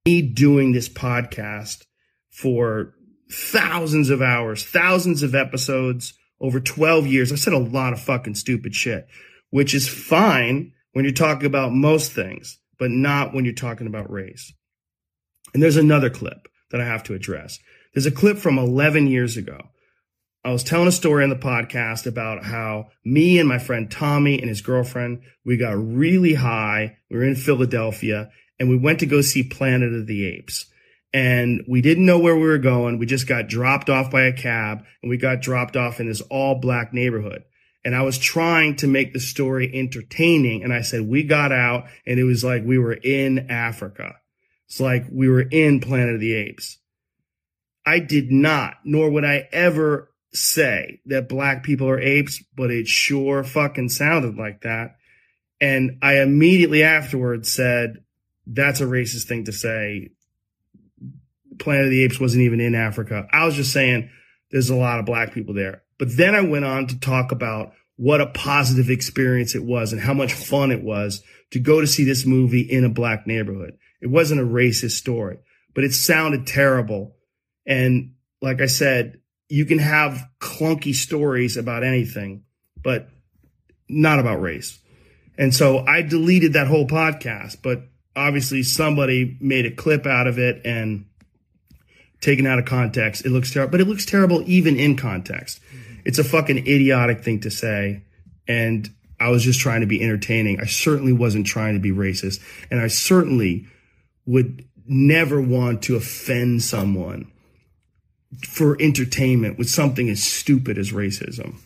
me 0.04 0.22
doing 0.22 0.72
this 0.72 0.88
podcast 0.88 1.84
for 2.30 2.94
thousands 3.30 4.10
of 4.10 4.20
hours, 4.20 4.64
thousands 4.64 5.22
of 5.22 5.34
episodes 5.34 6.14
over 6.40 6.58
12 6.58 7.06
years. 7.06 7.32
I've 7.32 7.38
said 7.38 7.52
a 7.52 7.58
lot 7.58 7.92
of 7.92 8.00
fucking 8.00 8.34
stupid 8.34 8.74
shit, 8.74 9.06
which 9.50 9.72
is 9.74 9.88
fine 9.88 10.72
when 10.92 11.04
you're 11.04 11.14
talking 11.14 11.46
about 11.46 11.72
most 11.72 12.12
things, 12.12 12.58
but 12.78 12.90
not 12.90 13.32
when 13.32 13.44
you're 13.44 13.54
talking 13.54 13.86
about 13.86 14.10
race. 14.10 14.52
And 15.54 15.62
there's 15.62 15.76
another 15.76 16.10
clip 16.10 16.48
that 16.70 16.80
I 16.80 16.84
have 16.84 17.04
to 17.04 17.14
address. 17.14 17.58
There's 17.94 18.06
a 18.06 18.10
clip 18.10 18.38
from 18.38 18.58
11 18.58 19.06
years 19.06 19.36
ago. 19.36 19.60
I 20.42 20.52
was 20.52 20.64
telling 20.64 20.88
a 20.88 20.92
story 20.92 21.22
on 21.22 21.28
the 21.28 21.36
podcast 21.36 22.06
about 22.06 22.44
how 22.44 22.86
me 23.04 23.38
and 23.38 23.48
my 23.48 23.58
friend 23.58 23.90
Tommy 23.90 24.38
and 24.38 24.48
his 24.48 24.62
girlfriend, 24.62 25.20
we 25.44 25.58
got 25.58 25.72
really 25.72 26.32
high. 26.32 26.96
We 27.10 27.18
were 27.18 27.24
in 27.24 27.36
Philadelphia 27.36 28.30
and 28.58 28.70
we 28.70 28.78
went 28.78 29.00
to 29.00 29.06
go 29.06 29.20
see 29.20 29.42
Planet 29.42 29.92
of 29.92 30.06
the 30.06 30.24
Apes. 30.24 30.64
And 31.12 31.62
we 31.68 31.82
didn't 31.82 32.06
know 32.06 32.18
where 32.18 32.36
we 32.36 32.46
were 32.46 32.56
going. 32.56 32.98
We 32.98 33.04
just 33.04 33.26
got 33.26 33.48
dropped 33.48 33.90
off 33.90 34.10
by 34.10 34.22
a 34.22 34.32
cab 34.32 34.84
and 35.02 35.10
we 35.10 35.18
got 35.18 35.42
dropped 35.42 35.76
off 35.76 36.00
in 36.00 36.06
this 36.08 36.22
all 36.22 36.54
black 36.54 36.94
neighborhood. 36.94 37.42
And 37.84 37.94
I 37.94 38.02
was 38.02 38.16
trying 38.16 38.76
to 38.76 38.86
make 38.86 39.12
the 39.12 39.20
story 39.20 39.70
entertaining. 39.74 40.62
And 40.62 40.72
I 40.72 40.80
said, 40.80 41.02
we 41.06 41.22
got 41.22 41.52
out 41.52 41.84
and 42.06 42.18
it 42.18 42.24
was 42.24 42.42
like 42.42 42.62
we 42.64 42.78
were 42.78 42.94
in 42.94 43.50
Africa. 43.50 44.16
It's 44.68 44.80
like 44.80 45.04
we 45.12 45.28
were 45.28 45.42
in 45.42 45.80
Planet 45.80 46.14
of 46.14 46.20
the 46.20 46.32
Apes. 46.32 46.78
I 47.84 47.98
did 47.98 48.30
not, 48.30 48.76
nor 48.84 49.10
would 49.10 49.24
I 49.24 49.48
ever 49.52 50.09
say 50.32 51.00
that 51.06 51.28
black 51.28 51.62
people 51.62 51.88
are 51.88 52.00
apes, 52.00 52.42
but 52.56 52.70
it 52.70 52.86
sure 52.86 53.42
fucking 53.44 53.88
sounded 53.88 54.36
like 54.36 54.62
that. 54.62 54.96
And 55.60 55.98
I 56.02 56.20
immediately 56.20 56.82
afterwards 56.82 57.50
said, 57.50 58.04
that's 58.46 58.80
a 58.80 58.86
racist 58.86 59.26
thing 59.26 59.44
to 59.44 59.52
say. 59.52 60.10
Planet 61.58 61.84
of 61.84 61.90
the 61.90 62.04
Apes 62.04 62.18
wasn't 62.18 62.44
even 62.44 62.60
in 62.60 62.74
Africa. 62.74 63.26
I 63.30 63.44
was 63.44 63.54
just 63.54 63.72
saying 63.72 64.10
there's 64.50 64.70
a 64.70 64.76
lot 64.76 64.98
of 64.98 65.04
black 65.04 65.32
people 65.34 65.54
there. 65.54 65.82
But 65.98 66.16
then 66.16 66.34
I 66.34 66.40
went 66.40 66.64
on 66.64 66.86
to 66.86 66.98
talk 66.98 67.32
about 67.32 67.74
what 67.96 68.22
a 68.22 68.26
positive 68.26 68.88
experience 68.88 69.54
it 69.54 69.62
was 69.62 69.92
and 69.92 70.00
how 70.00 70.14
much 70.14 70.32
fun 70.32 70.72
it 70.72 70.82
was 70.82 71.22
to 71.50 71.60
go 71.60 71.80
to 71.80 71.86
see 71.86 72.04
this 72.04 72.24
movie 72.24 72.62
in 72.62 72.84
a 72.84 72.88
black 72.88 73.26
neighborhood. 73.26 73.76
It 74.00 74.06
wasn't 74.06 74.40
a 74.40 74.44
racist 74.44 74.92
story, 74.92 75.38
but 75.74 75.84
it 75.84 75.92
sounded 75.92 76.46
terrible. 76.46 77.16
And 77.66 78.14
like 78.40 78.62
I 78.62 78.66
said, 78.66 79.19
you 79.50 79.66
can 79.66 79.78
have 79.78 80.24
clunky 80.38 80.94
stories 80.94 81.56
about 81.56 81.82
anything, 81.82 82.44
but 82.82 83.08
not 83.88 84.20
about 84.20 84.40
race. 84.40 84.78
And 85.36 85.52
so 85.52 85.84
I 85.84 86.02
deleted 86.02 86.52
that 86.52 86.68
whole 86.68 86.86
podcast, 86.86 87.58
but 87.60 87.82
obviously 88.14 88.62
somebody 88.62 89.36
made 89.40 89.66
a 89.66 89.72
clip 89.72 90.06
out 90.06 90.28
of 90.28 90.38
it 90.38 90.62
and 90.64 91.06
taken 92.20 92.46
out 92.46 92.60
of 92.60 92.64
context. 92.64 93.26
It 93.26 93.30
looks 93.30 93.52
terrible, 93.52 93.72
but 93.72 93.80
it 93.80 93.88
looks 93.88 94.06
terrible 94.06 94.42
even 94.46 94.78
in 94.78 94.96
context. 94.96 95.58
It's 96.04 96.20
a 96.20 96.24
fucking 96.24 96.58
idiotic 96.58 97.24
thing 97.24 97.40
to 97.40 97.50
say. 97.50 98.04
And 98.46 98.88
I 99.18 99.30
was 99.30 99.42
just 99.42 99.58
trying 99.58 99.80
to 99.80 99.86
be 99.86 100.00
entertaining. 100.00 100.60
I 100.60 100.66
certainly 100.66 101.12
wasn't 101.12 101.46
trying 101.46 101.74
to 101.74 101.80
be 101.80 101.90
racist. 101.90 102.40
And 102.70 102.80
I 102.80 102.86
certainly 102.86 103.66
would 104.26 104.64
never 104.86 105.40
want 105.40 105.82
to 105.84 105.96
offend 105.96 106.62
someone 106.62 107.32
for 108.38 108.76
entertainment 108.80 109.58
with 109.58 109.68
something 109.68 110.08
as 110.08 110.22
stupid 110.22 110.78
as 110.78 110.92
racism. 110.92 111.56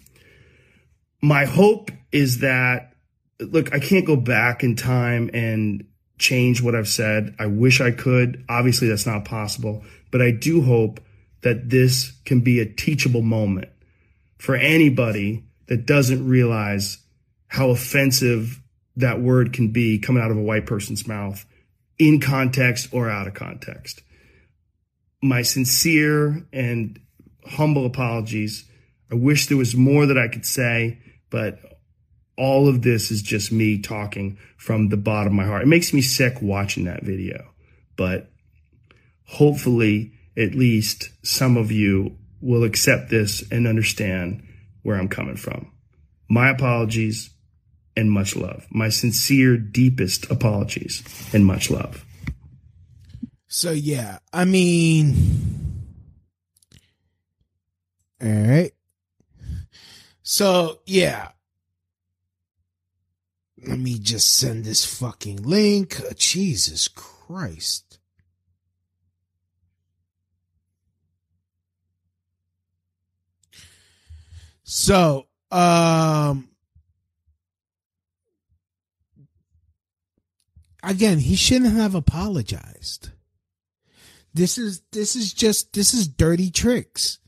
My 1.20 1.44
hope 1.44 1.90
is 2.12 2.38
that, 2.38 2.94
look, 3.40 3.74
I 3.74 3.78
can't 3.78 4.06
go 4.06 4.16
back 4.16 4.62
in 4.62 4.76
time 4.76 5.30
and 5.34 5.86
change 6.18 6.62
what 6.62 6.74
I've 6.74 6.88
said. 6.88 7.34
I 7.38 7.46
wish 7.46 7.80
I 7.80 7.90
could. 7.90 8.44
Obviously, 8.48 8.88
that's 8.88 9.06
not 9.06 9.24
possible, 9.24 9.84
but 10.10 10.22
I 10.22 10.30
do 10.30 10.62
hope 10.62 11.00
that 11.42 11.68
this 11.68 12.12
can 12.24 12.40
be 12.40 12.60
a 12.60 12.66
teachable 12.66 13.22
moment 13.22 13.68
for 14.38 14.56
anybody 14.56 15.44
that 15.66 15.86
doesn't 15.86 16.26
realize 16.26 16.98
how 17.48 17.70
offensive 17.70 18.60
that 18.96 19.20
word 19.20 19.52
can 19.52 19.68
be 19.68 19.98
coming 19.98 20.22
out 20.22 20.30
of 20.30 20.36
a 20.36 20.42
white 20.42 20.66
person's 20.66 21.06
mouth 21.06 21.44
in 21.98 22.20
context 22.20 22.88
or 22.92 23.10
out 23.10 23.26
of 23.26 23.34
context 23.34 24.02
my 25.24 25.42
sincere 25.42 26.46
and 26.52 27.00
humble 27.46 27.86
apologies. 27.86 28.64
I 29.10 29.14
wish 29.14 29.46
there 29.46 29.56
was 29.56 29.74
more 29.74 30.06
that 30.06 30.18
I 30.18 30.28
could 30.28 30.46
say, 30.46 30.98
but 31.30 31.58
all 32.36 32.68
of 32.68 32.82
this 32.82 33.10
is 33.10 33.22
just 33.22 33.50
me 33.50 33.80
talking 33.80 34.38
from 34.56 34.88
the 34.88 34.96
bottom 34.96 35.32
of 35.32 35.36
my 35.36 35.44
heart. 35.46 35.62
It 35.62 35.68
makes 35.68 35.92
me 35.92 36.02
sick 36.02 36.42
watching 36.42 36.84
that 36.84 37.02
video, 37.02 37.52
but 37.96 38.30
hopefully 39.26 40.12
at 40.36 40.54
least 40.54 41.10
some 41.22 41.56
of 41.56 41.72
you 41.72 42.16
will 42.40 42.64
accept 42.64 43.08
this 43.08 43.42
and 43.50 43.66
understand 43.66 44.46
where 44.82 44.96
I'm 44.96 45.08
coming 45.08 45.36
from. 45.36 45.72
My 46.28 46.50
apologies 46.50 47.30
and 47.96 48.10
much 48.10 48.36
love. 48.36 48.66
My 48.70 48.88
sincere, 48.88 49.56
deepest 49.56 50.30
apologies 50.30 51.02
and 51.32 51.46
much 51.46 51.70
love. 51.70 52.04
So 53.56 53.70
yeah, 53.70 54.18
I 54.32 54.46
mean, 54.46 55.14
all 58.20 58.28
right. 58.28 58.72
So 60.24 60.80
yeah, 60.86 61.28
let 63.64 63.78
me 63.78 64.00
just 64.00 64.34
send 64.34 64.64
this 64.64 64.84
fucking 64.84 65.44
link. 65.44 66.00
Uh, 66.00 66.14
Jesus 66.16 66.88
Christ. 66.88 68.00
So, 74.64 75.28
um, 75.52 76.48
again, 80.82 81.20
he 81.20 81.36
shouldn't 81.36 81.76
have 81.76 81.94
apologized. 81.94 83.10
This 84.34 84.58
is 84.58 84.82
this 84.92 85.14
is 85.14 85.32
just 85.32 85.72
this 85.72 85.94
is 85.94 86.08
dirty 86.08 86.50
tricks. 86.50 87.18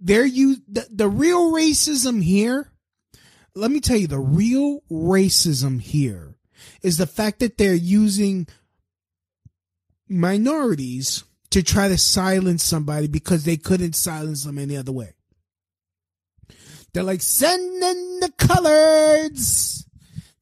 There 0.00 0.24
you 0.24 0.56
the, 0.66 0.86
the 0.90 1.08
real 1.08 1.52
racism 1.52 2.22
here. 2.22 2.72
Let 3.54 3.70
me 3.70 3.80
tell 3.80 3.96
you, 3.96 4.08
the 4.08 4.18
real 4.18 4.80
racism 4.90 5.80
here 5.80 6.34
is 6.82 6.96
the 6.96 7.06
fact 7.06 7.38
that 7.38 7.56
they're 7.56 7.74
using 7.74 8.48
minorities 10.08 11.24
to 11.50 11.62
try 11.62 11.88
to 11.88 11.98
silence 11.98 12.64
somebody 12.64 13.06
because 13.06 13.44
they 13.44 13.56
couldn't 13.56 13.94
silence 13.94 14.42
them 14.44 14.58
any 14.58 14.76
other 14.76 14.90
way. 14.90 15.12
They're 16.92 17.02
like, 17.02 17.22
send 17.22 17.82
in 17.82 18.20
the 18.20 18.32
coloreds. 18.38 19.84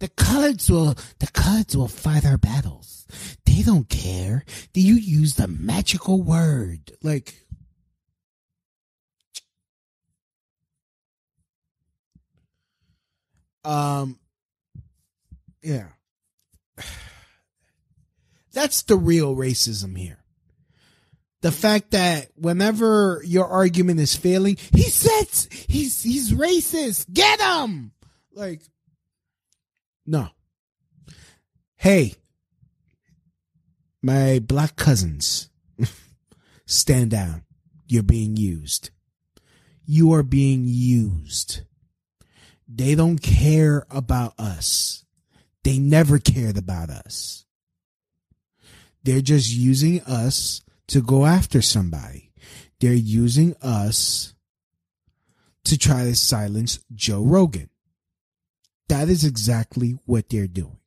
The 0.00 0.08
coloreds 0.08 0.70
will, 0.70 0.94
the 1.18 1.26
coloreds 1.26 1.76
will 1.76 1.88
fight 1.88 2.26
our 2.26 2.38
battles. 2.38 3.06
They 3.53 3.62
don't 3.62 3.88
care. 3.88 4.44
Do 4.72 4.80
you 4.80 4.94
use 4.94 5.34
the 5.34 5.46
magical 5.46 6.22
word? 6.22 6.92
Like, 7.03 7.34
um, 13.62 14.18
yeah. 15.62 15.88
That's 18.55 18.82
the 18.84 18.96
real 18.96 19.36
racism 19.36 19.98
here. 19.98 20.24
The 21.42 21.53
fact 21.53 21.90
that 21.90 22.28
whenever 22.36 23.20
your 23.26 23.46
argument 23.46 24.00
is 24.00 24.16
failing, 24.16 24.57
he 24.72 24.84
says 24.84 25.48
he's 25.68 26.03
he's 26.03 26.32
racist. 26.32 27.12
Get 27.12 27.38
him. 27.38 27.92
Like 28.32 28.62
no. 30.07 30.28
Hey, 31.76 32.14
my 34.03 34.40
black 34.40 34.76
cousins, 34.76 35.48
stand 36.66 37.11
down. 37.11 37.44
You're 37.86 38.03
being 38.03 38.36
used. 38.36 38.90
You 39.84 40.12
are 40.12 40.22
being 40.22 40.64
used. 40.66 41.62
They 42.66 42.94
don't 42.94 43.18
care 43.18 43.86
about 43.90 44.34
us. 44.38 45.05
They 45.62 45.78
never 45.78 46.18
cared 46.18 46.57
about 46.57 46.90
us. 46.90 47.44
They're 49.05 49.20
just 49.20 49.50
using 49.50 50.00
us 50.03 50.62
to 50.88 51.03
go 51.03 51.26
after 51.26 51.61
somebody. 51.61 52.32
They're 52.80 52.92
using 52.92 53.55
us 53.62 54.34
to 55.64 55.78
try 55.78 56.05
to 56.05 56.16
silence 56.16 56.80
Joe 56.94 57.22
Rogan. 57.22 57.70
That 58.88 59.09
is 59.09 59.24
exactly 59.24 59.98
what 60.07 60.28
they're 60.28 60.46
doing. 60.46 60.78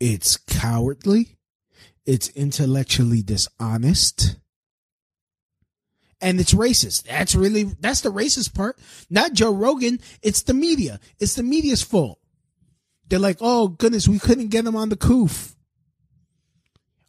It's 0.00 0.36
cowardly. 0.36 1.36
It's 2.06 2.28
intellectually 2.30 3.22
dishonest. 3.22 4.36
And 6.20 6.40
it's 6.40 6.54
racist. 6.54 7.04
That's 7.04 7.34
really, 7.34 7.64
that's 7.80 8.00
the 8.00 8.12
racist 8.12 8.54
part. 8.54 8.78
Not 9.10 9.32
Joe 9.32 9.52
Rogan. 9.52 10.00
It's 10.22 10.42
the 10.42 10.54
media. 10.54 11.00
It's 11.18 11.34
the 11.34 11.42
media's 11.42 11.82
fault. 11.82 12.18
They're 13.08 13.18
like, 13.18 13.38
oh 13.40 13.68
goodness, 13.68 14.08
we 14.08 14.18
couldn't 14.18 14.48
get 14.48 14.64
him 14.64 14.76
on 14.76 14.88
the 14.88 14.96
coof. 14.96 15.54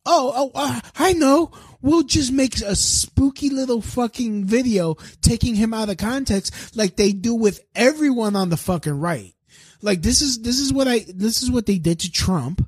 Oh, 0.06 0.34
oh, 0.36 0.52
uh, 0.54 0.82
I 0.98 1.14
know. 1.14 1.52
We'll 1.82 2.04
just 2.04 2.32
make 2.32 2.58
a 2.62 2.76
spooky 2.76 3.50
little 3.50 3.82
fucking 3.82 4.46
video 4.46 4.96
taking 5.22 5.56
him 5.56 5.74
out 5.74 5.90
of 5.90 5.98
context 5.98 6.76
like 6.76 6.96
they 6.96 7.12
do 7.12 7.34
with 7.36 7.62
everyone 7.76 8.36
on 8.36 8.50
the 8.50 8.58
fucking 8.58 9.00
right. 9.00 9.34
Like 9.82 10.02
this 10.02 10.22
is, 10.22 10.42
this 10.42 10.60
is 10.60 10.74
what 10.74 10.88
I, 10.88 11.06
this 11.08 11.42
is 11.42 11.50
what 11.50 11.66
they 11.66 11.78
did 11.78 12.00
to 12.02 12.12
Trump. 12.12 12.68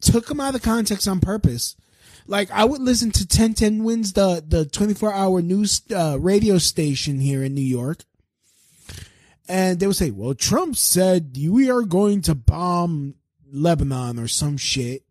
Took 0.00 0.30
him 0.30 0.40
out 0.40 0.54
of 0.54 0.62
context 0.62 1.08
on 1.08 1.20
purpose. 1.20 1.76
Like 2.26 2.50
I 2.50 2.64
would 2.64 2.80
listen 2.80 3.10
to 3.12 3.20
1010 3.20 3.84
wins 3.84 4.12
the, 4.12 4.44
the 4.46 4.66
24 4.66 5.12
hour 5.12 5.42
news, 5.42 5.82
uh, 5.94 6.18
radio 6.20 6.58
station 6.58 7.20
here 7.20 7.42
in 7.42 7.54
New 7.54 7.60
York. 7.60 8.04
And 9.48 9.78
they 9.78 9.86
would 9.86 9.96
say, 9.96 10.10
well, 10.10 10.34
Trump 10.34 10.76
said 10.76 11.36
we 11.38 11.70
are 11.70 11.82
going 11.82 12.22
to 12.22 12.34
bomb 12.34 13.14
Lebanon 13.52 14.18
or 14.18 14.26
some 14.26 14.56
shit 14.56 15.06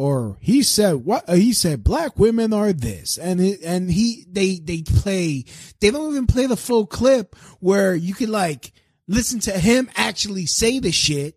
or 0.00 0.38
he 0.40 0.62
said 0.62 0.94
what 0.94 1.28
he 1.28 1.52
said 1.52 1.84
black 1.84 2.18
women 2.18 2.54
are 2.54 2.72
this 2.72 3.18
and 3.18 3.38
it, 3.38 3.60
and 3.62 3.90
he 3.90 4.24
they 4.30 4.58
they 4.58 4.80
play 4.80 5.44
they 5.80 5.90
don't 5.90 6.12
even 6.12 6.26
play 6.26 6.46
the 6.46 6.56
full 6.56 6.86
clip 6.86 7.36
where 7.58 7.94
you 7.94 8.14
could 8.14 8.30
like 8.30 8.72
listen 9.06 9.38
to 9.38 9.50
him 9.50 9.90
actually 9.94 10.46
say 10.46 10.78
the 10.78 10.90
shit 10.90 11.36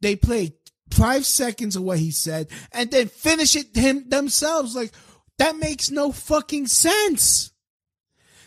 they 0.00 0.16
play 0.16 0.50
5 0.90 1.24
seconds 1.24 1.76
of 1.76 1.82
what 1.82 1.98
he 1.98 2.10
said 2.10 2.48
and 2.72 2.90
then 2.90 3.08
finish 3.08 3.56
it 3.56 3.74
him 3.76 4.08
themselves 4.08 4.74
like 4.74 4.92
that 5.38 5.56
makes 5.56 5.90
no 5.90 6.12
fucking 6.12 6.66
sense 6.66 7.50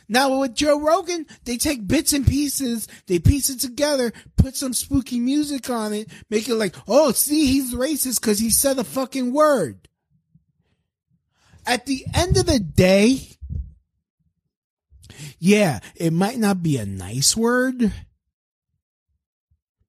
now 0.08 0.40
with 0.40 0.56
Joe 0.56 0.80
Rogan, 0.80 1.26
they 1.46 1.58
take 1.58 1.88
bits 1.88 2.14
and 2.14 2.28
pieces, 2.28 2.88
they 3.08 3.20
piece 3.20 3.50
it 3.50 3.60
together, 3.60 4.12
put 4.36 4.56
some 4.56 4.74
spooky 4.74 5.20
music 5.20 5.70
on 5.70 5.94
it, 5.94 6.10
make 6.30 6.48
it 6.50 6.56
like, 6.56 6.76
oh, 6.88 7.12
see, 7.12 7.46
he's 7.46 7.74
racist 7.74 8.22
because 8.22 8.40
he 8.40 8.50
said 8.50 8.78
a 8.78 8.84
fucking 8.84 9.34
word. 9.34 9.88
At 11.66 11.86
the 11.86 12.06
end 12.14 12.38
of 12.38 12.46
the 12.46 12.60
day, 12.60 13.30
yeah, 15.40 15.80
it 15.96 16.12
might 16.12 16.38
not 16.38 16.62
be 16.62 16.78
a 16.78 16.86
nice 16.86 17.38
word, 17.38 17.94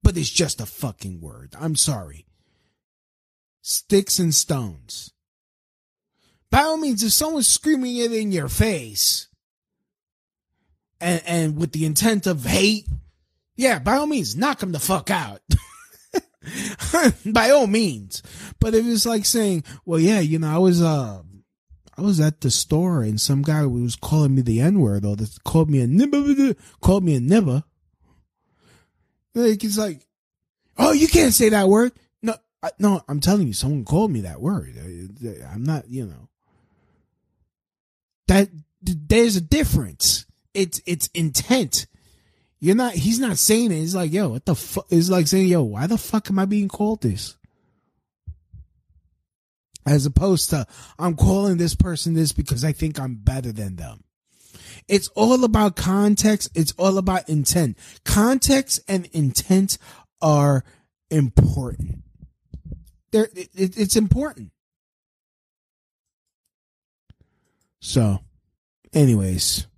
but 0.02 0.16
it's 0.16 0.30
just 0.30 0.60
a 0.60 0.66
fucking 0.66 1.20
word. 1.20 1.54
I'm 1.58 1.74
sorry. 1.74 2.26
Sticks 3.66 4.18
and 4.18 4.34
stones. 4.34 5.10
By 6.50 6.64
all 6.64 6.76
means, 6.76 7.02
if 7.02 7.12
someone's 7.12 7.46
screaming 7.46 7.96
it 7.96 8.12
in 8.12 8.30
your 8.30 8.50
face, 8.50 9.28
and, 11.00 11.22
and 11.26 11.56
with 11.56 11.72
the 11.72 11.86
intent 11.86 12.26
of 12.26 12.44
hate, 12.44 12.86
yeah, 13.56 13.78
by 13.78 13.96
all 13.96 14.06
means, 14.06 14.36
knock 14.36 14.62
him 14.62 14.72
the 14.72 14.78
fuck 14.78 15.10
out. 15.10 15.40
by 17.24 17.48
all 17.48 17.66
means. 17.66 18.22
But 18.60 18.74
if 18.74 18.84
it's 18.84 19.06
like 19.06 19.24
saying, 19.24 19.64
well, 19.86 19.98
yeah, 19.98 20.20
you 20.20 20.38
know, 20.38 20.54
I 20.54 20.58
was, 20.58 20.82
uh, 20.82 21.22
I 21.96 22.02
was 22.02 22.20
at 22.20 22.42
the 22.42 22.50
store 22.50 23.02
and 23.02 23.18
some 23.18 23.40
guy 23.40 23.64
was 23.64 23.96
calling 23.96 24.34
me 24.34 24.42
the 24.42 24.60
N 24.60 24.78
word 24.78 25.06
or 25.06 25.16
called 25.42 25.70
me 25.70 25.80
a 25.80 25.86
nibba, 25.86 26.54
called 26.82 27.02
me 27.02 27.16
a 27.16 27.20
nibba. 27.20 27.64
Like, 29.34 29.64
it's 29.64 29.78
like, 29.78 30.06
oh, 30.76 30.92
you 30.92 31.08
can't 31.08 31.32
say 31.32 31.48
that 31.48 31.66
word. 31.66 31.92
No, 32.78 32.88
I, 32.88 32.94
no, 32.96 33.02
I'm 33.08 33.20
telling 33.20 33.46
you, 33.46 33.52
someone 33.52 33.84
called 33.84 34.10
me 34.10 34.22
that 34.22 34.40
word. 34.40 34.74
I'm 35.52 35.64
not, 35.64 35.88
you 35.88 36.06
know, 36.06 36.28
that 38.28 38.48
there's 38.82 39.36
a 39.36 39.40
difference 39.40 40.26
it's 40.54 40.80
it's 40.86 41.08
intent. 41.08 41.86
You're 42.60 42.76
not. 42.76 42.94
He's 42.94 43.18
not 43.18 43.36
saying 43.36 43.72
it. 43.72 43.76
He's 43.76 43.94
like, 43.94 44.12
yo, 44.12 44.28
what 44.28 44.46
the 44.46 44.54
fuck? 44.54 44.86
It's 44.88 45.10
like 45.10 45.26
saying, 45.26 45.48
yo, 45.48 45.62
why 45.62 45.86
the 45.86 45.98
fuck 45.98 46.30
am 46.30 46.38
I 46.38 46.46
being 46.46 46.68
called 46.68 47.02
this? 47.02 47.36
As 49.86 50.06
opposed 50.06 50.48
to, 50.50 50.66
I'm 50.98 51.14
calling 51.14 51.58
this 51.58 51.74
person 51.74 52.14
this 52.14 52.32
because 52.32 52.64
I 52.64 52.72
think 52.72 52.98
I'm 52.98 53.16
better 53.16 53.52
than 53.52 53.76
them. 53.76 54.04
It's 54.88 55.08
all 55.08 55.44
about 55.44 55.76
context. 55.76 56.50
It's 56.54 56.72
all 56.78 56.96
about 56.96 57.28
intent. 57.28 57.76
Context 58.04 58.80
and 58.88 59.06
intent 59.12 59.76
are 60.22 60.64
important. 61.10 62.03
They're, 63.14 63.28
it, 63.32 63.78
it's 63.78 63.94
important. 63.94 64.50
So, 67.78 68.18
anyways. 68.92 69.68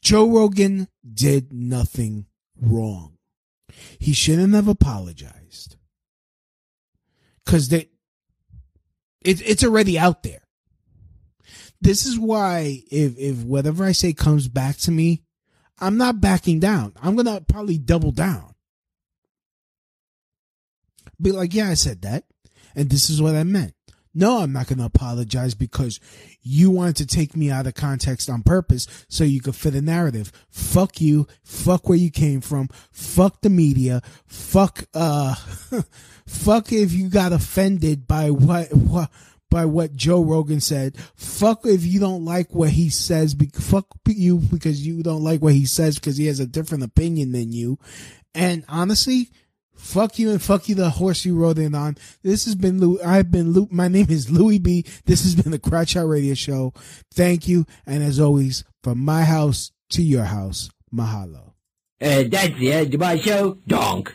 Joe 0.00 0.30
Rogan 0.30 0.86
did 1.12 1.52
nothing 1.52 2.26
wrong. 2.60 3.18
He 3.98 4.12
shouldn't 4.12 4.54
have 4.54 4.68
apologized. 4.68 5.74
Cause 7.44 7.70
they, 7.70 7.88
it, 9.20 9.42
it's 9.44 9.64
already 9.64 9.98
out 9.98 10.22
there. 10.22 10.42
This 11.80 12.06
is 12.06 12.20
why 12.20 12.84
if, 12.88 13.18
if 13.18 13.38
whatever 13.42 13.84
I 13.84 13.90
say 13.90 14.12
comes 14.12 14.46
back 14.46 14.76
to 14.76 14.92
me, 14.92 15.24
I'm 15.80 15.96
not 15.96 16.20
backing 16.20 16.60
down. 16.60 16.92
I'm 17.02 17.16
going 17.16 17.26
to 17.26 17.44
probably 17.48 17.78
double 17.78 18.12
down. 18.12 18.53
Be 21.20 21.32
like, 21.32 21.54
yeah, 21.54 21.70
I 21.70 21.74
said 21.74 22.02
that. 22.02 22.24
And 22.74 22.90
this 22.90 23.08
is 23.08 23.22
what 23.22 23.34
I 23.34 23.44
meant. 23.44 23.74
No, 24.16 24.38
I'm 24.38 24.52
not 24.52 24.68
going 24.68 24.78
to 24.78 24.84
apologize 24.84 25.54
because 25.54 25.98
you 26.40 26.70
wanted 26.70 26.96
to 26.96 27.06
take 27.06 27.36
me 27.36 27.50
out 27.50 27.66
of 27.66 27.74
context 27.74 28.30
on 28.30 28.42
purpose 28.42 28.86
so 29.08 29.24
you 29.24 29.40
could 29.40 29.56
fit 29.56 29.74
a 29.74 29.82
narrative. 29.82 30.30
Fuck 30.50 31.00
you. 31.00 31.26
Fuck 31.42 31.88
where 31.88 31.98
you 31.98 32.12
came 32.12 32.40
from. 32.40 32.68
Fuck 32.92 33.40
the 33.40 33.50
media. 33.50 34.02
Fuck, 34.26 34.84
uh, 34.94 35.34
fuck 36.26 36.72
if 36.72 36.92
you 36.92 37.08
got 37.08 37.32
offended 37.32 38.06
by 38.06 38.30
what, 38.30 38.72
what, 38.72 39.10
by 39.50 39.64
what 39.64 39.96
Joe 39.96 40.22
Rogan 40.22 40.60
said. 40.60 40.96
Fuck 41.16 41.66
if 41.66 41.84
you 41.84 41.98
don't 41.98 42.24
like 42.24 42.54
what 42.54 42.70
he 42.70 42.90
says. 42.90 43.34
Be- 43.34 43.50
fuck 43.52 43.88
you 44.06 44.38
because 44.38 44.86
you 44.86 45.02
don't 45.02 45.24
like 45.24 45.42
what 45.42 45.54
he 45.54 45.66
says 45.66 45.96
because 45.96 46.16
he 46.16 46.26
has 46.26 46.38
a 46.38 46.46
different 46.46 46.84
opinion 46.84 47.32
than 47.32 47.50
you. 47.50 47.78
And 48.32 48.64
honestly, 48.68 49.30
Fuck 49.76 50.18
you 50.18 50.30
and 50.30 50.40
fuck 50.40 50.68
you 50.68 50.74
the 50.74 50.90
horse 50.90 51.24
you 51.24 51.36
rode 51.36 51.58
in 51.58 51.74
on. 51.74 51.96
This 52.22 52.44
has 52.46 52.54
been 52.54 52.80
Lou. 52.80 53.00
I've 53.02 53.30
been 53.30 53.52
Lou. 53.52 53.68
My 53.70 53.88
name 53.88 54.06
is 54.08 54.30
Louie 54.30 54.58
Bee. 54.58 54.84
This 55.04 55.22
has 55.22 55.34
been 55.34 55.52
the 55.52 55.58
Crouch 55.58 55.96
Out 55.96 56.06
Radio 56.06 56.34
Show. 56.34 56.72
Thank 57.12 57.48
you. 57.48 57.66
And 57.86 58.02
as 58.02 58.18
always, 58.18 58.64
from 58.82 58.98
my 59.04 59.24
house 59.24 59.72
to 59.90 60.02
your 60.02 60.24
house, 60.24 60.70
mahalo. 60.92 61.52
Uh, 62.00 62.24
that's 62.28 62.58
the 62.58 62.72
end 62.72 62.94
of 62.94 63.00
my 63.00 63.18
show. 63.18 63.58
Donk. 63.66 64.14